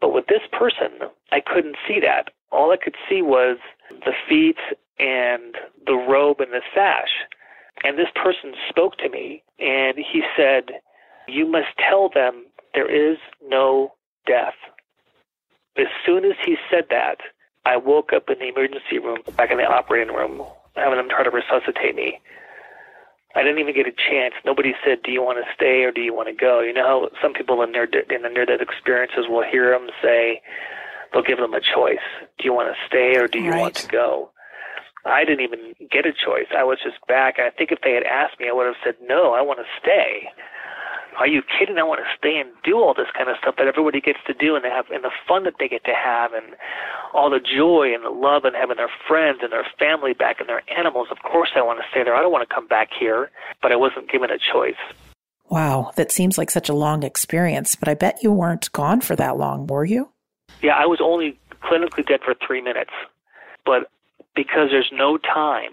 [0.00, 2.30] But with this person, I couldn't see that.
[2.52, 3.58] All I could see was
[3.90, 4.58] the feet
[4.98, 5.56] and
[5.86, 7.10] the robe and the sash.
[7.84, 10.80] And this person spoke to me and he said,
[11.28, 13.94] You must tell them there is no
[14.26, 14.54] death.
[15.78, 17.16] As soon as he said that,
[17.64, 20.42] I woke up in the emergency room, back in the operating room,
[20.76, 22.20] having them try to resuscitate me.
[23.34, 24.34] I didn't even get a chance.
[24.44, 26.86] Nobody said, "Do you want to stay or do you want to go?" You know
[26.86, 30.40] how some people in their in the near-death experiences will hear them say,
[31.12, 32.04] they'll give them a choice.
[32.38, 33.60] Do you want to stay or do you right.
[33.60, 34.30] want to go?
[35.04, 36.50] I didn't even get a choice.
[36.56, 37.38] I was just back.
[37.38, 39.66] I think if they had asked me, I would have said, no, I want to
[39.80, 40.28] stay.
[41.18, 41.78] Are you kidding?
[41.78, 44.34] I want to stay and do all this kind of stuff that everybody gets to
[44.34, 46.54] do and they have and the fun that they get to have and
[47.14, 50.48] all the joy and the love and having their friends and their family back and
[50.48, 51.08] their animals.
[51.10, 52.14] Of course I want to stay there.
[52.14, 53.30] I don't want to come back here,
[53.62, 54.74] but I wasn't given a choice.
[55.48, 59.16] Wow, that seems like such a long experience, but I bet you weren't gone for
[59.16, 60.10] that long, were you?
[60.60, 62.90] Yeah, I was only clinically dead for three minutes.
[63.64, 63.90] But
[64.36, 65.72] because there's no time.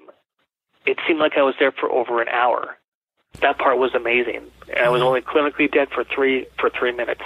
[0.85, 2.77] It seemed like I was there for over an hour.
[3.41, 4.41] That part was amazing.
[4.69, 5.07] And I was mm-hmm.
[5.07, 7.21] only clinically dead for three for three minutes.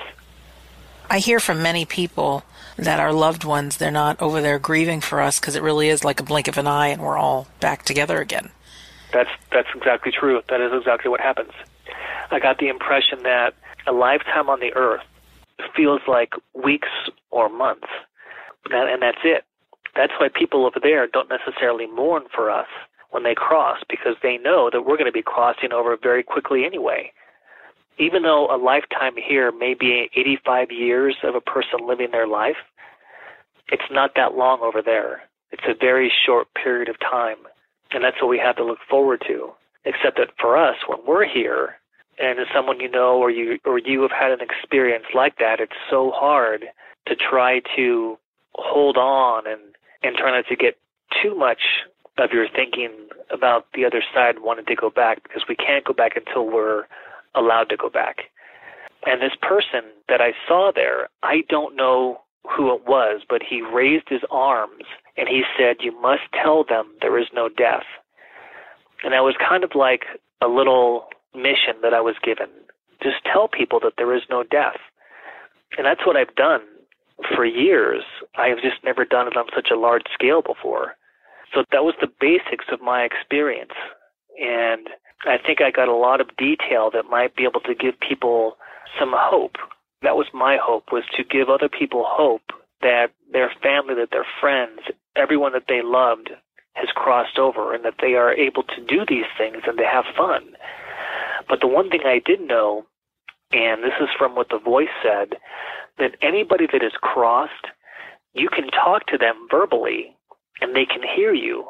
[1.10, 2.44] I hear from many people
[2.78, 6.04] that our loved ones they're not over there grieving for us because it really is
[6.04, 8.52] like a blink of an eye and we're all back together again.
[9.14, 10.42] That's that's exactly true.
[10.50, 11.52] That is exactly what happens.
[12.30, 13.54] I got the impression that
[13.86, 15.02] a lifetime on the earth
[15.76, 16.90] feels like weeks
[17.32, 17.88] or months,
[18.70, 19.46] and that's it.
[19.96, 22.68] That's why people over there don't necessarily mourn for us
[23.12, 26.66] when they cross because they know that we're going to be crossing over very quickly
[26.66, 27.12] anyway.
[28.00, 32.58] Even though a lifetime here may be 85 years of a person living their life,
[33.72, 35.22] it's not that long over there.
[35.52, 37.38] It's a very short period of time.
[37.92, 39.52] And that's what we have to look forward to.
[39.86, 41.80] Except that for us, when we're here,
[42.20, 45.60] and as someone you know or you or you have had an experience like that,
[45.60, 46.66] it's so hard
[47.08, 48.18] to try to
[48.54, 49.62] hold on and
[50.04, 50.78] and try not to get
[51.22, 51.62] too much
[52.18, 52.92] of your thinking
[53.32, 56.86] about the other side wanting to go back because we can't go back until we're
[57.36, 58.30] allowed to go back.
[59.06, 63.62] And this person that I saw there, I don't know who it was, but he
[63.62, 64.84] raised his arms
[65.18, 67.86] and he said, You must tell them there is no death.
[69.04, 70.06] And that was kind of like
[70.42, 72.48] a little mission that I was given.
[73.04, 74.78] Just tell people that there is no death.
[75.78, 76.62] And that's what I've done
[77.36, 78.04] for years.
[78.36, 80.96] I have just never done it on such a large scale before.
[81.54, 83.74] So that was the basics of my experience.
[84.40, 84.90] And
[85.26, 88.58] I think I got a lot of detail that might be able to give people
[89.00, 89.56] some hope.
[90.02, 94.28] That was my hope was to give other people hope that their family, that their
[94.40, 94.80] friends,
[95.16, 96.30] everyone that they loved
[96.74, 100.06] has crossed over and that they are able to do these things and to have
[100.16, 100.54] fun.
[101.50, 102.86] But the one thing I did know,
[103.52, 105.38] and this is from what the voice said,
[105.98, 107.66] that anybody that is crossed,
[108.34, 110.16] you can talk to them verbally
[110.62, 111.66] and they can hear you.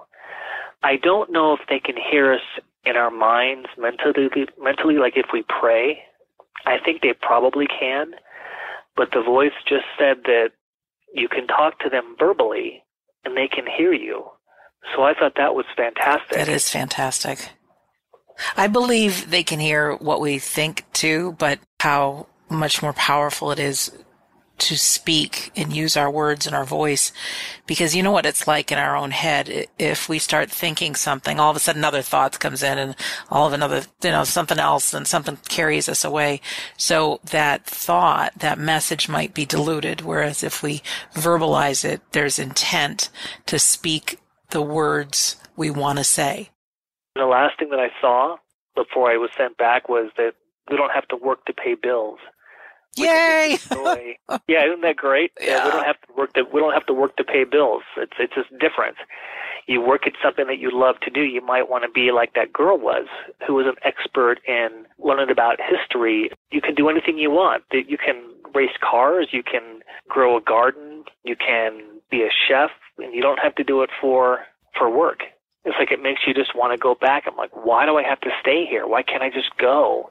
[0.83, 2.41] I don't know if they can hear us
[2.85, 4.29] in our minds mentally
[4.61, 5.99] mentally like if we pray.
[6.65, 8.11] I think they probably can.
[8.95, 10.49] But the voice just said that
[11.13, 12.83] you can talk to them verbally
[13.23, 14.25] and they can hear you.
[14.95, 16.37] So I thought that was fantastic.
[16.37, 17.49] That is fantastic.
[18.55, 23.59] I believe they can hear what we think too, but how much more powerful it
[23.59, 23.91] is
[24.57, 27.11] to speak and use our words and our voice
[27.65, 29.67] because you know what it's like in our own head.
[29.77, 32.95] If we start thinking something all of a sudden other thoughts comes in and
[33.29, 36.41] all of another you know something else and something carries us away.
[36.75, 40.81] So that thought that message might be diluted whereas if we
[41.13, 43.09] verbalize it there's intent
[43.45, 46.49] to speak the words we want to say.
[47.15, 48.37] The last thing that i saw
[48.75, 50.33] before i was sent back was that
[50.69, 52.19] we don't have to work to pay bills
[52.97, 53.57] Yay!
[54.47, 55.31] yeah, isn't that great?
[55.39, 55.65] Yeah.
[55.65, 57.83] we don't have to work to we don't have to work to pay bills.
[57.97, 58.97] It's it's just different.
[59.67, 61.21] You work at something that you love to do.
[61.21, 63.07] You might want to be like that girl was,
[63.45, 66.31] who was an expert in learning about history.
[66.51, 67.63] You can do anything you want.
[67.71, 68.23] You can
[68.55, 69.27] race cars.
[69.31, 71.03] You can grow a garden.
[71.23, 74.39] You can be a chef, and you don't have to do it for
[74.77, 75.23] for work.
[75.67, 77.25] It's like it makes you just want to go back.
[77.27, 78.87] I'm like, why do I have to stay here?
[78.87, 80.09] Why can't I just go?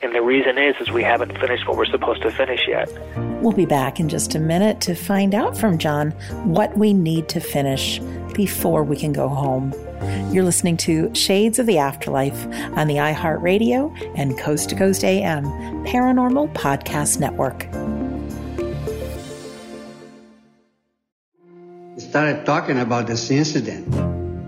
[0.00, 2.90] And the reason is, is we haven't finished what we're supposed to finish yet.
[3.42, 6.12] We'll be back in just a minute to find out from John
[6.44, 7.98] what we need to finish
[8.32, 9.74] before we can go home.
[10.32, 15.44] You're listening to Shades of the Afterlife on the iHeartRadio and Coast to Coast AM
[15.84, 17.66] Paranormal Podcast Network.
[21.96, 24.19] We started talking about this incident.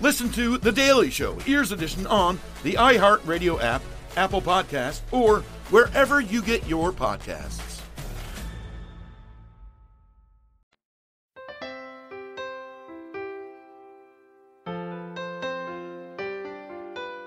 [0.00, 3.82] Listen to The Daily Show, Ears Edition, on the iHeartRadio app,
[4.16, 5.40] Apple Podcast, or
[5.70, 7.80] wherever you get your podcasts.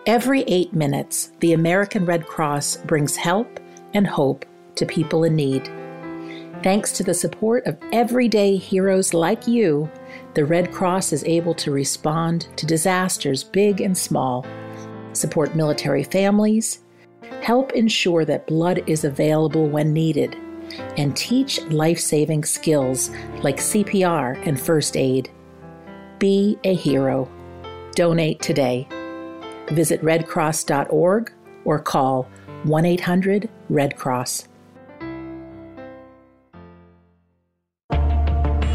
[0.06, 3.60] Every eight minutes, the American Red Cross brings help
[3.94, 4.46] and hope
[4.76, 5.66] to people in need.
[6.64, 9.90] Thanks to the support of everyday heroes like you,
[10.34, 14.46] the Red Cross is able to respond to disasters big and small,
[15.14, 16.84] support military families,
[17.42, 20.36] help ensure that blood is available when needed,
[20.98, 23.10] and teach life saving skills
[23.42, 25.32] like CPR and first aid.
[26.20, 27.30] Be a hero.
[27.96, 28.88] Donate today.
[29.70, 31.32] Visit redcross.org
[31.66, 32.24] or call
[32.64, 34.49] 1 800 Red Cross.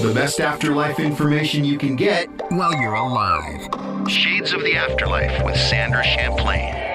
[0.00, 3.68] The best afterlife information you can get while you're alive.
[4.08, 6.89] Shades of the Afterlife with Sandra Champlain.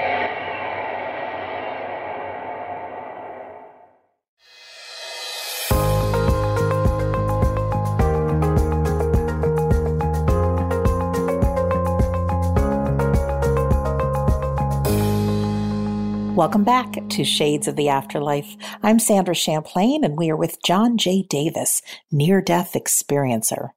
[16.36, 18.58] Welcome back to Shades of the Afterlife.
[18.84, 21.24] I'm Sandra Champlain, and we are with John J.
[21.24, 21.82] Davis,
[22.12, 23.70] near death experiencer.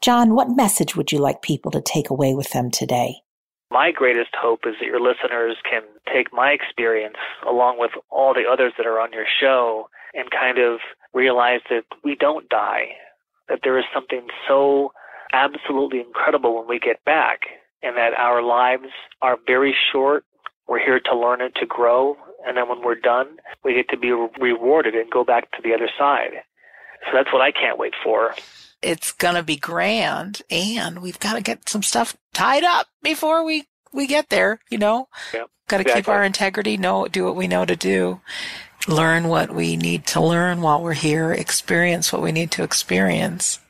[0.00, 3.18] John, what message would you like people to take away with them today?
[3.70, 5.82] My greatest hope is that your listeners can
[6.12, 10.58] take my experience along with all the others that are on your show and kind
[10.58, 10.80] of
[11.14, 12.86] realize that we don't die,
[13.48, 14.92] that there is something so
[15.32, 17.42] absolutely incredible when we get back,
[17.80, 18.90] and that our lives
[19.22, 20.24] are very short
[20.66, 23.96] we're here to learn and to grow, and then when we're done, we get to
[23.96, 26.30] be rewarded and go back to the other side.
[27.04, 28.34] So that's what I can't wait for.
[28.80, 33.44] It's going to be grand, and we've got to get some stuff tied up before
[33.44, 34.60] we we get there.
[34.70, 36.02] You know, yep, got to exactly.
[36.02, 36.76] keep our integrity.
[36.76, 38.20] Know do what we know to do.
[38.88, 41.32] Learn what we need to learn while we're here.
[41.32, 43.60] Experience what we need to experience.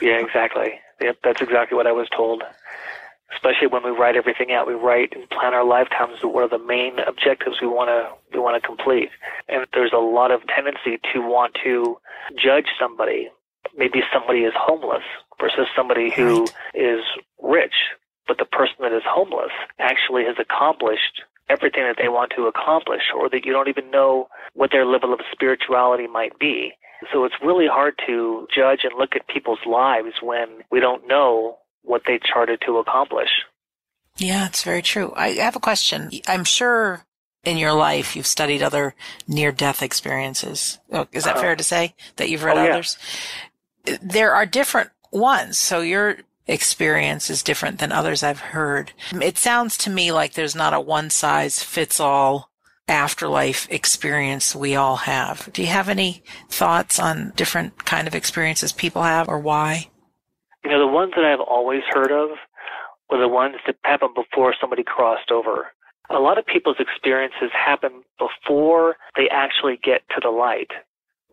[0.00, 0.80] Yeah, exactly.
[1.00, 2.42] Yep, that's exactly what I was told
[3.34, 4.66] especially when we write everything out.
[4.66, 6.18] We write and plan our lifetimes.
[6.22, 9.10] What are the main objectives we want to we want to complete?
[9.48, 11.98] And there's a lot of tendency to want to
[12.36, 13.28] judge somebody.
[13.76, 15.04] Maybe somebody is homeless
[15.40, 17.00] versus somebody who is
[17.42, 17.74] rich,
[18.26, 23.02] but the person that is homeless actually has accomplished everything that they want to accomplish,
[23.16, 26.72] or that you don't even know what their level of spirituality might be.
[27.12, 31.58] So it's really hard to judge and look at people's lives when we don't know
[31.82, 33.30] what they charted to accomplish.
[34.16, 35.12] Yeah, it's very true.
[35.16, 36.10] I have a question.
[36.26, 37.04] I'm sure
[37.44, 38.94] in your life you've studied other
[39.26, 40.78] near death experiences.
[40.92, 42.70] Oh, is that uh, fair to say that you've read oh, yeah.
[42.70, 42.96] others?
[44.02, 45.58] There are different ones.
[45.58, 48.92] So your experience is different than others I've heard.
[49.12, 52.50] It sounds to me like there's not a one size fits all
[52.88, 55.50] afterlife experience we all have.
[55.52, 59.88] Do you have any thoughts on different kind of experiences people have or why?
[60.64, 62.30] You know, the ones that I've always heard of
[63.10, 65.68] were the ones that happened before somebody crossed over.
[66.10, 70.70] A lot of people's experiences happen before they actually get to the light.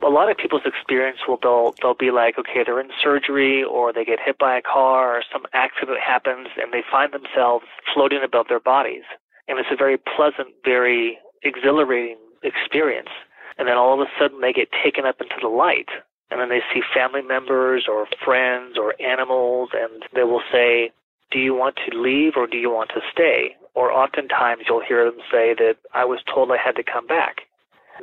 [0.04, 3.94] A lot of people's experience will they'll they'll be like, okay, they're in surgery or
[3.94, 8.20] they get hit by a car or some accident happens and they find themselves floating
[8.24, 9.04] above their bodies.
[9.48, 13.10] And it's a very pleasant, very exhilarating experience.
[13.58, 15.90] And then all of a sudden they get taken up into the light
[16.32, 20.92] and then they see family members or friends or animals and they will say,
[21.32, 23.56] do you want to leave or do you want to stay?
[23.76, 27.42] or oftentimes you'll hear them say that I was told I had to come back.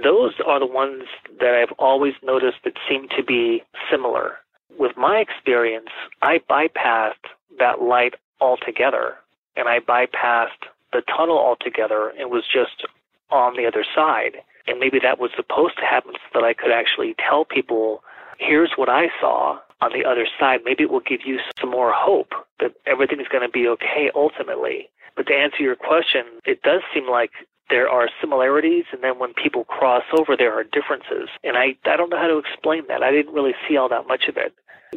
[0.03, 1.05] Those are the ones
[1.41, 4.37] that I've always noticed that seem to be similar.
[4.79, 5.89] With my experience,
[6.23, 9.17] I bypassed that light altogether,
[9.57, 12.87] and I bypassed the tunnel altogether and was just
[13.31, 14.37] on the other side.
[14.67, 18.03] And maybe that was supposed to happen so that I could actually tell people,
[18.45, 20.61] here's what I saw on the other side.
[20.65, 24.89] Maybe it will give you some more hope that everything's going to be okay ultimately.
[25.17, 27.31] But to answer your question, it does seem like
[27.71, 31.97] there are similarities and then when people cross over there are differences and i i
[31.97, 34.53] don't know how to explain that i didn't really see all that much of it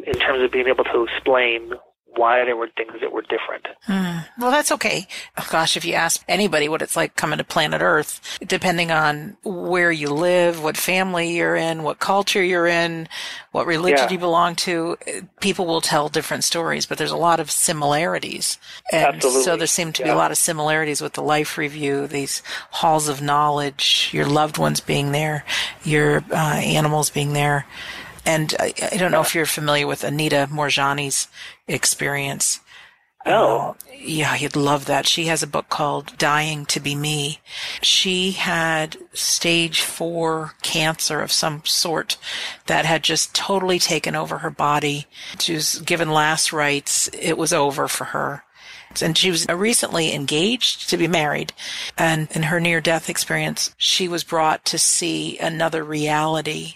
[0.06, 1.72] in terms of being able to explain
[2.16, 3.66] why there were things that were different.
[3.84, 4.18] Hmm.
[4.40, 5.06] Well, that's okay.
[5.38, 9.36] Oh, gosh, if you ask anybody what it's like coming to planet Earth, depending on
[9.44, 13.08] where you live, what family you're in, what culture you're in,
[13.52, 14.10] what religion Yeah.
[14.12, 14.96] you belong to,
[15.40, 18.58] people will tell different stories, but there's a lot of similarities.
[18.92, 19.42] And Absolutely.
[19.42, 23.08] so there seem to be a lot of similarities with the life review, these halls
[23.08, 25.44] of knowledge, your loved ones being there,
[25.84, 27.66] your uh, animals being there.
[28.24, 31.28] And I, I don't know if you're familiar with Anita Moorjani's
[31.68, 32.60] experience.
[33.26, 33.70] Oh.
[33.70, 35.06] Uh, yeah, you'd love that.
[35.06, 37.40] She has a book called Dying to Be Me.
[37.82, 42.18] She had stage four cancer of some sort
[42.66, 45.06] that had just totally taken over her body.
[45.40, 47.08] She was given last rites.
[47.12, 48.44] It was over for her.
[49.02, 51.52] And she was recently engaged to be married.
[51.98, 56.74] And in her near death experience, she was brought to see another reality.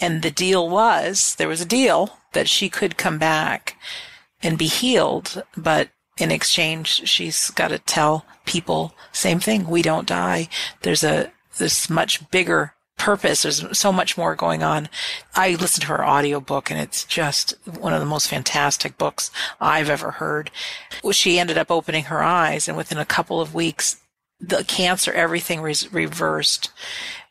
[0.00, 3.76] And the deal was there was a deal that she could come back
[4.42, 9.68] and be healed, but in exchange, she's got to tell people same thing.
[9.68, 10.48] We don't die.
[10.82, 13.42] There's a this much bigger purpose.
[13.42, 14.88] There's so much more going on.
[15.34, 19.30] I listened to her audiobook and it's just one of the most fantastic books
[19.60, 20.50] I've ever heard.
[21.10, 24.00] She ended up opening her eyes and within a couple of weeks,
[24.40, 26.70] the cancer, everything was reversed.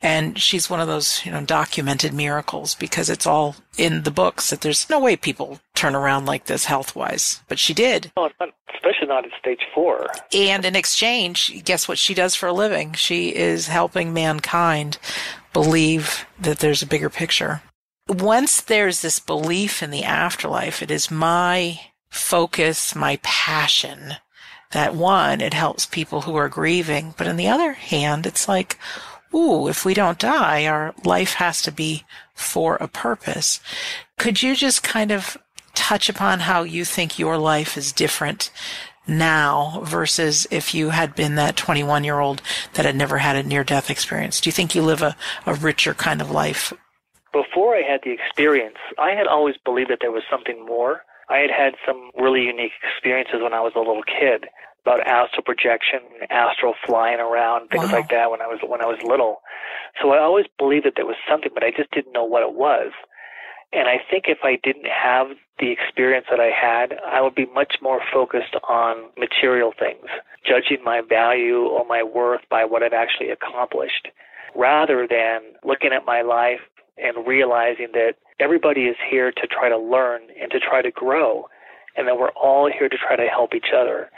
[0.01, 4.49] And she's one of those, you know, documented miracles because it's all in the books
[4.49, 7.41] that there's no way people turn around like this health wise.
[7.47, 8.11] But she did.
[8.17, 8.31] Not,
[8.73, 10.07] especially not at stage four.
[10.33, 12.93] And in exchange, guess what she does for a living?
[12.93, 14.97] She is helping mankind
[15.53, 17.61] believe that there's a bigger picture.
[18.07, 21.79] Once there's this belief in the afterlife, it is my
[22.09, 24.15] focus, my passion
[24.71, 27.13] that one, it helps people who are grieving.
[27.17, 28.77] But on the other hand, it's like,
[29.34, 32.03] ooh, if we don't die, our life has to be
[32.34, 33.59] for a purpose.
[34.17, 35.38] Could you just kind of
[35.73, 38.51] touch upon how you think your life is different
[39.07, 42.41] now versus if you had been that 21 year old
[42.73, 44.41] that had never had a near death experience?
[44.41, 45.15] Do you think you live a,
[45.45, 46.73] a richer kind of life?
[47.32, 51.01] Before I had the experience, I had always believed that there was something more.
[51.29, 54.47] I had had some really unique experiences when I was a little kid
[54.86, 57.91] about astral projection, astral flying around, things Wow.
[57.99, 59.41] like that when I was when I was little.
[60.01, 62.53] So I always believed that there was something, but I just didn't know what it
[62.53, 62.91] was.
[63.73, 65.27] And I think if I didn't have
[65.59, 70.07] the experience that I had, I would be much more focused on material things,
[70.45, 74.09] judging my value or my worth by what I've actually accomplished,
[74.55, 76.59] rather than looking at my life
[76.97, 81.47] and realizing that everybody is here to try to learn and to try to grow,
[81.95, 84.09] and that we're all here to try to help each other.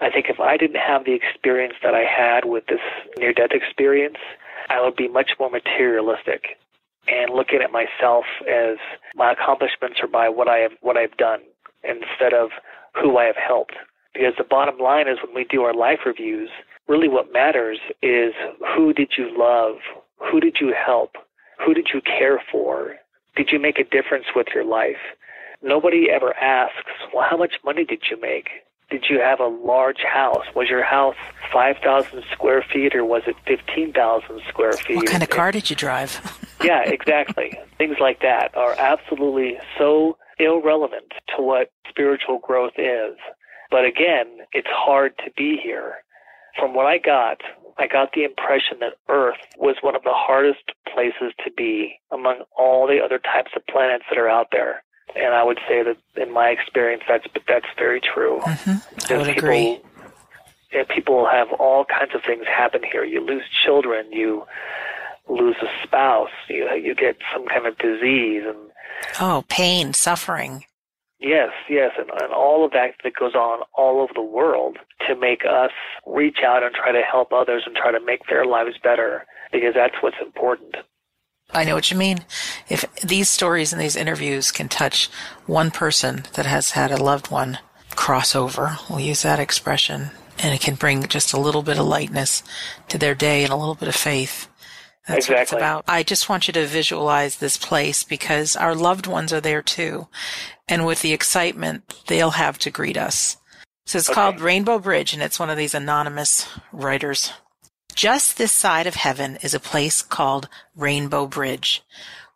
[0.00, 2.80] I think if I didn't have the experience that I had with this
[3.18, 4.18] near death experience,
[4.68, 6.58] I would be much more materialistic
[7.08, 8.76] and looking at myself as
[9.14, 11.40] my accomplishments are by what I have what I've done
[11.82, 12.50] instead of
[12.94, 13.74] who I have helped.
[14.12, 16.50] Because the bottom line is when we do our life reviews,
[16.86, 18.32] really what matters is
[18.76, 19.76] who did you love?
[20.30, 21.12] Who did you help?
[21.64, 22.96] Who did you care for?
[23.36, 24.96] Did you make a difference with your life?
[25.62, 28.48] Nobody ever asks, well, how much money did you make?
[28.90, 30.46] Did you have a large house?
[30.54, 31.16] Was your house
[31.52, 34.96] 5,000 square feet or was it 15,000 square feet?
[34.96, 36.20] What kind of car did you drive?
[36.64, 37.58] yeah, exactly.
[37.76, 43.16] Things like that are absolutely so irrelevant to what spiritual growth is.
[43.70, 45.96] But again, it's hard to be here.
[46.58, 47.42] From what I got,
[47.78, 52.42] I got the impression that Earth was one of the hardest places to be among
[52.56, 54.82] all the other types of planets that are out there.
[55.16, 58.40] And I would say that in my experience, that's that's very true.
[58.44, 59.12] Mm-hmm.
[59.12, 59.80] I would people, agree.
[60.94, 63.04] people have all kinds of things happen here.
[63.04, 64.44] You lose children, you
[65.28, 68.56] lose a spouse, you you get some kind of disease, and
[69.20, 70.64] Oh, pain, suffering.
[71.20, 75.14] yes, yes, and, and all of that that goes on all over the world to
[75.14, 75.70] make us
[76.06, 79.74] reach out and try to help others and try to make their lives better because
[79.74, 80.76] that's what's important.
[81.50, 82.24] I know what you mean.
[82.68, 85.08] If these stories and these interviews can touch
[85.46, 87.58] one person that has had a loved one
[87.96, 91.86] cross over, we'll use that expression, and it can bring just a little bit of
[91.86, 92.42] lightness
[92.88, 94.48] to their day and a little bit of faith.
[95.08, 95.34] That's exactly.
[95.34, 95.84] what it's about.
[95.88, 100.08] I just want you to visualize this place because our loved ones are there too.
[100.68, 103.38] And with the excitement they'll have to greet us.
[103.86, 104.14] So it's okay.
[104.14, 107.32] called Rainbow Bridge and it's one of these anonymous writers.
[107.98, 111.82] Just this side of heaven is a place called Rainbow Bridge.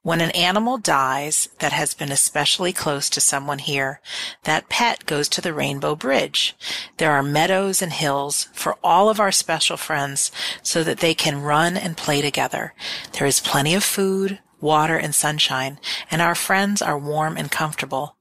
[0.02, 4.00] When an animal dies that has been especially close to someone here,
[4.42, 6.56] that pet goes to the Rainbow Bridge.
[6.96, 10.32] There are meadows and hills for all of our special friends
[10.64, 12.74] so that they can run and play together.
[13.12, 15.78] There is plenty of food, water, and sunshine,
[16.10, 18.16] and our friends are warm and comfortable.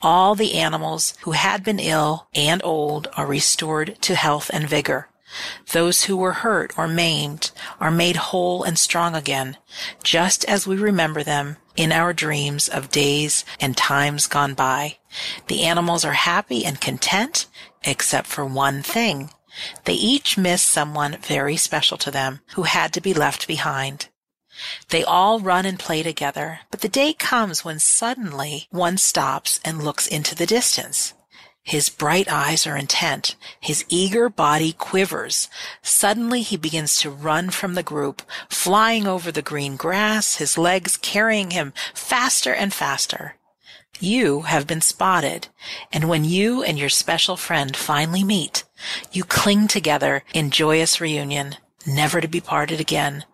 [0.00, 5.10] All the animals who had been ill and old are restored to health and vigor.
[5.72, 9.56] Those who were hurt or maimed are made whole and strong again,
[10.02, 14.98] just as we remember them in our dreams of days and times gone by.
[15.46, 17.46] The animals are happy and content,
[17.84, 19.30] except for one thing.
[19.84, 24.08] They each miss someone very special to them who had to be left behind.
[24.90, 29.82] They all run and play together, but the day comes when suddenly one stops and
[29.82, 31.14] looks into the distance.
[31.70, 33.36] His bright eyes are intent.
[33.60, 35.48] His eager body quivers.
[35.82, 40.96] Suddenly he begins to run from the group, flying over the green grass, his legs
[40.96, 43.36] carrying him faster and faster.
[44.00, 45.46] You have been spotted,
[45.92, 48.64] and when you and your special friend finally meet,
[49.12, 51.54] you cling together in joyous reunion,
[51.86, 53.26] never to be parted again.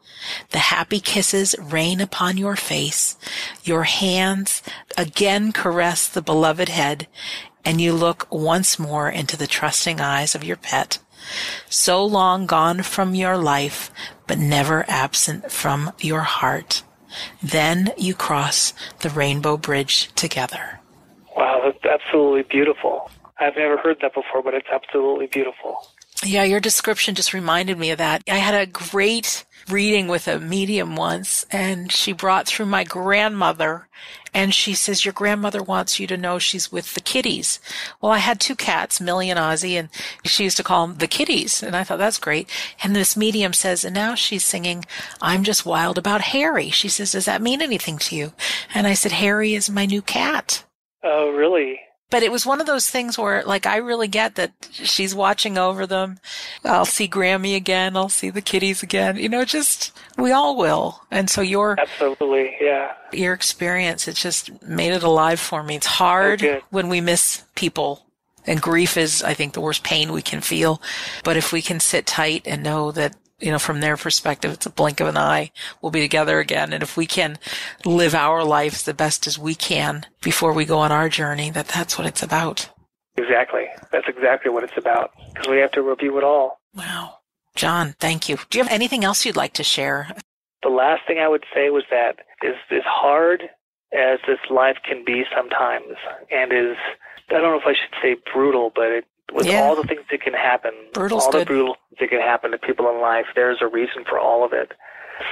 [0.51, 3.17] The happy kisses rain upon your face.
[3.65, 4.63] Your hands
[4.99, 7.07] again caress the beloved head,
[7.67, 10.99] and you look once more into the trusting eyes of your pet,
[11.69, 13.91] so long gone from your life,
[14.27, 16.83] but never absent from your heart.
[17.43, 20.81] Then you cross the rainbow bridge together.
[21.37, 23.11] Wow, that's absolutely beautiful.
[23.39, 25.89] I've never heard that before, but it's absolutely beautiful.
[26.25, 28.23] Yeah, your description just reminded me of that.
[28.29, 33.89] I had a great reading with a medium once and she brought through my grandmother
[34.33, 37.59] and she says, your grandmother wants you to know she's with the kitties.
[38.01, 39.89] Well, I had two cats, Millie and Ozzy, and
[40.25, 41.63] she used to call them the kitties.
[41.63, 42.51] And I thought that's great.
[42.83, 44.85] And this medium says, and now she's singing,
[45.23, 46.69] I'm just wild about Harry.
[46.69, 48.35] She says, does that mean anything to you?
[48.75, 50.65] And I said, Harry is my new cat.
[51.03, 51.81] Oh, really?
[52.09, 55.59] But it was one of those things where, like, I really get that she's watching
[55.59, 56.21] over them.
[56.65, 57.97] I'll see Grammy again.
[57.97, 59.17] I'll see the kitties again.
[59.17, 61.03] You know, just, we all will.
[61.11, 61.75] And so your.
[61.81, 62.93] Absolutely, yeah.
[63.13, 65.77] Your experience, it just made it alive for me.
[65.77, 68.07] It's hard when we miss people.
[68.47, 70.81] And grief is, I think, the worst pain we can feel.
[71.25, 74.67] But if we can sit tight and know that you know, from their perspective, it's
[74.67, 75.51] a blink of an eye.
[75.81, 76.73] We'll be together again.
[76.73, 77.39] And if we can
[77.85, 81.69] live our lives the best as we can before we go on our journey, that
[81.69, 82.71] that's what it's about.
[83.17, 83.67] Exactly.
[83.93, 86.61] That's exactly what it's about because we have to review it all.
[86.75, 87.19] Wow.
[87.55, 88.39] Jon, thank you.
[88.51, 90.09] Do you have anything else you'd like to share?
[90.63, 93.43] The last thing I would say was that is as hard
[93.93, 95.97] as this life can be sometimes
[96.31, 96.77] and is
[97.31, 99.63] I don't know if I should say brutal, but it with yeah.
[99.63, 101.43] all the things that can happen, Brutal's all good.
[101.43, 104.45] the brutal things that can happen to people in life, there's a reason for all
[104.45, 104.73] of it.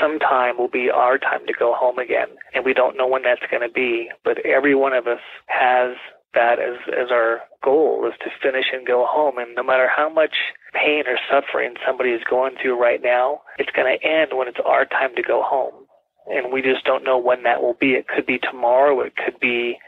[0.01, 3.45] Sometime will be our time to go home again, and we don't know when that's
[3.51, 4.09] going to be.
[4.25, 5.97] But every one of us has
[6.35, 9.39] that as as our goal is to finish and go home.
[9.39, 10.35] And no matter how much
[10.75, 14.59] pain or suffering somebody is going through right now, it's going to end when it's
[14.65, 15.87] our time to go home.
[16.27, 17.93] And we just don't know when that will be.
[17.93, 19.01] It could be tomorrow.
[19.01, 19.79] It could be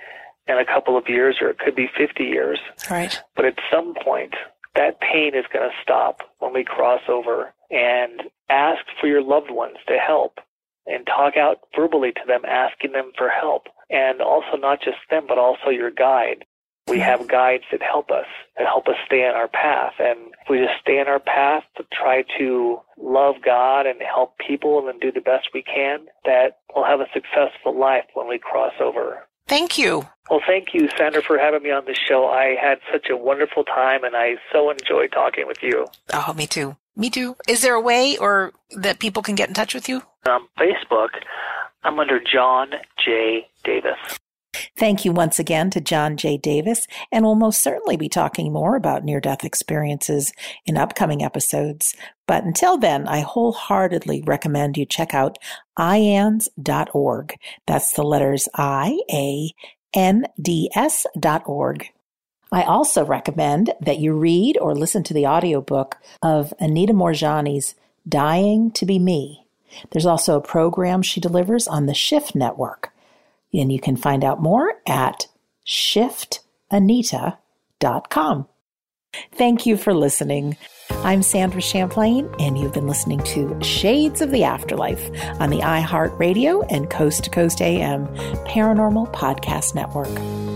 [0.49, 2.59] in a couple of years or it could be 50 years.
[2.91, 3.21] Right.
[3.35, 4.35] But at some point,
[4.75, 9.51] that pain is going to stop when we cross over and ask for your loved
[9.51, 10.39] ones to help
[10.87, 13.67] and talk out verbally to them, asking them for help.
[13.91, 16.45] And also not just them, but also your guide.
[16.89, 18.27] We have guides that help us,
[18.57, 19.95] that help us stay on our path.
[19.99, 24.39] And if we just stay on our path to try to love God and help
[24.39, 28.39] people and do the best we can, that we'll have a successful life when we
[28.39, 29.26] cross over.
[29.49, 30.07] Thank you.
[30.29, 32.27] Well, thank you, Sandra, for having me on the show.
[32.27, 35.87] I had such a wonderful time, and I so enjoyed talking with you.
[36.13, 36.77] Oh, me too.
[36.97, 37.37] Me too.
[37.47, 40.03] Is there a way or that people can get in touch with you?
[40.27, 41.11] On Facebook,
[41.85, 42.71] I'm under Jon
[43.05, 43.47] J.
[43.63, 44.19] Davis.
[44.77, 46.37] Thank you once again to Jon J.
[46.37, 50.33] Davis, and we'll most certainly be talking more about near death experiences
[50.65, 51.95] in upcoming episodes.
[52.27, 55.39] But until then, I wholeheartedly recommend you check out
[55.79, 57.37] iands.org.
[57.67, 59.53] That's the letters I A
[59.95, 61.89] N D S dot org.
[62.53, 67.75] I also recommend that you read or listen to the audiobook of Anita Moorjani's
[68.09, 69.47] Dying to Be Me.
[69.91, 72.93] There's also a program she delivers on the Shift Network.
[73.53, 75.27] And you can find out more at
[75.67, 78.47] shiftanita.com.
[79.33, 80.57] Thank you for listening.
[80.91, 86.67] I'm Sandra Champlain, and you've been listening to Shades of the Afterlife on the iHeartRadio
[86.71, 88.07] and Coast to Coast AM
[88.47, 90.56] Paranormal Podcast Network.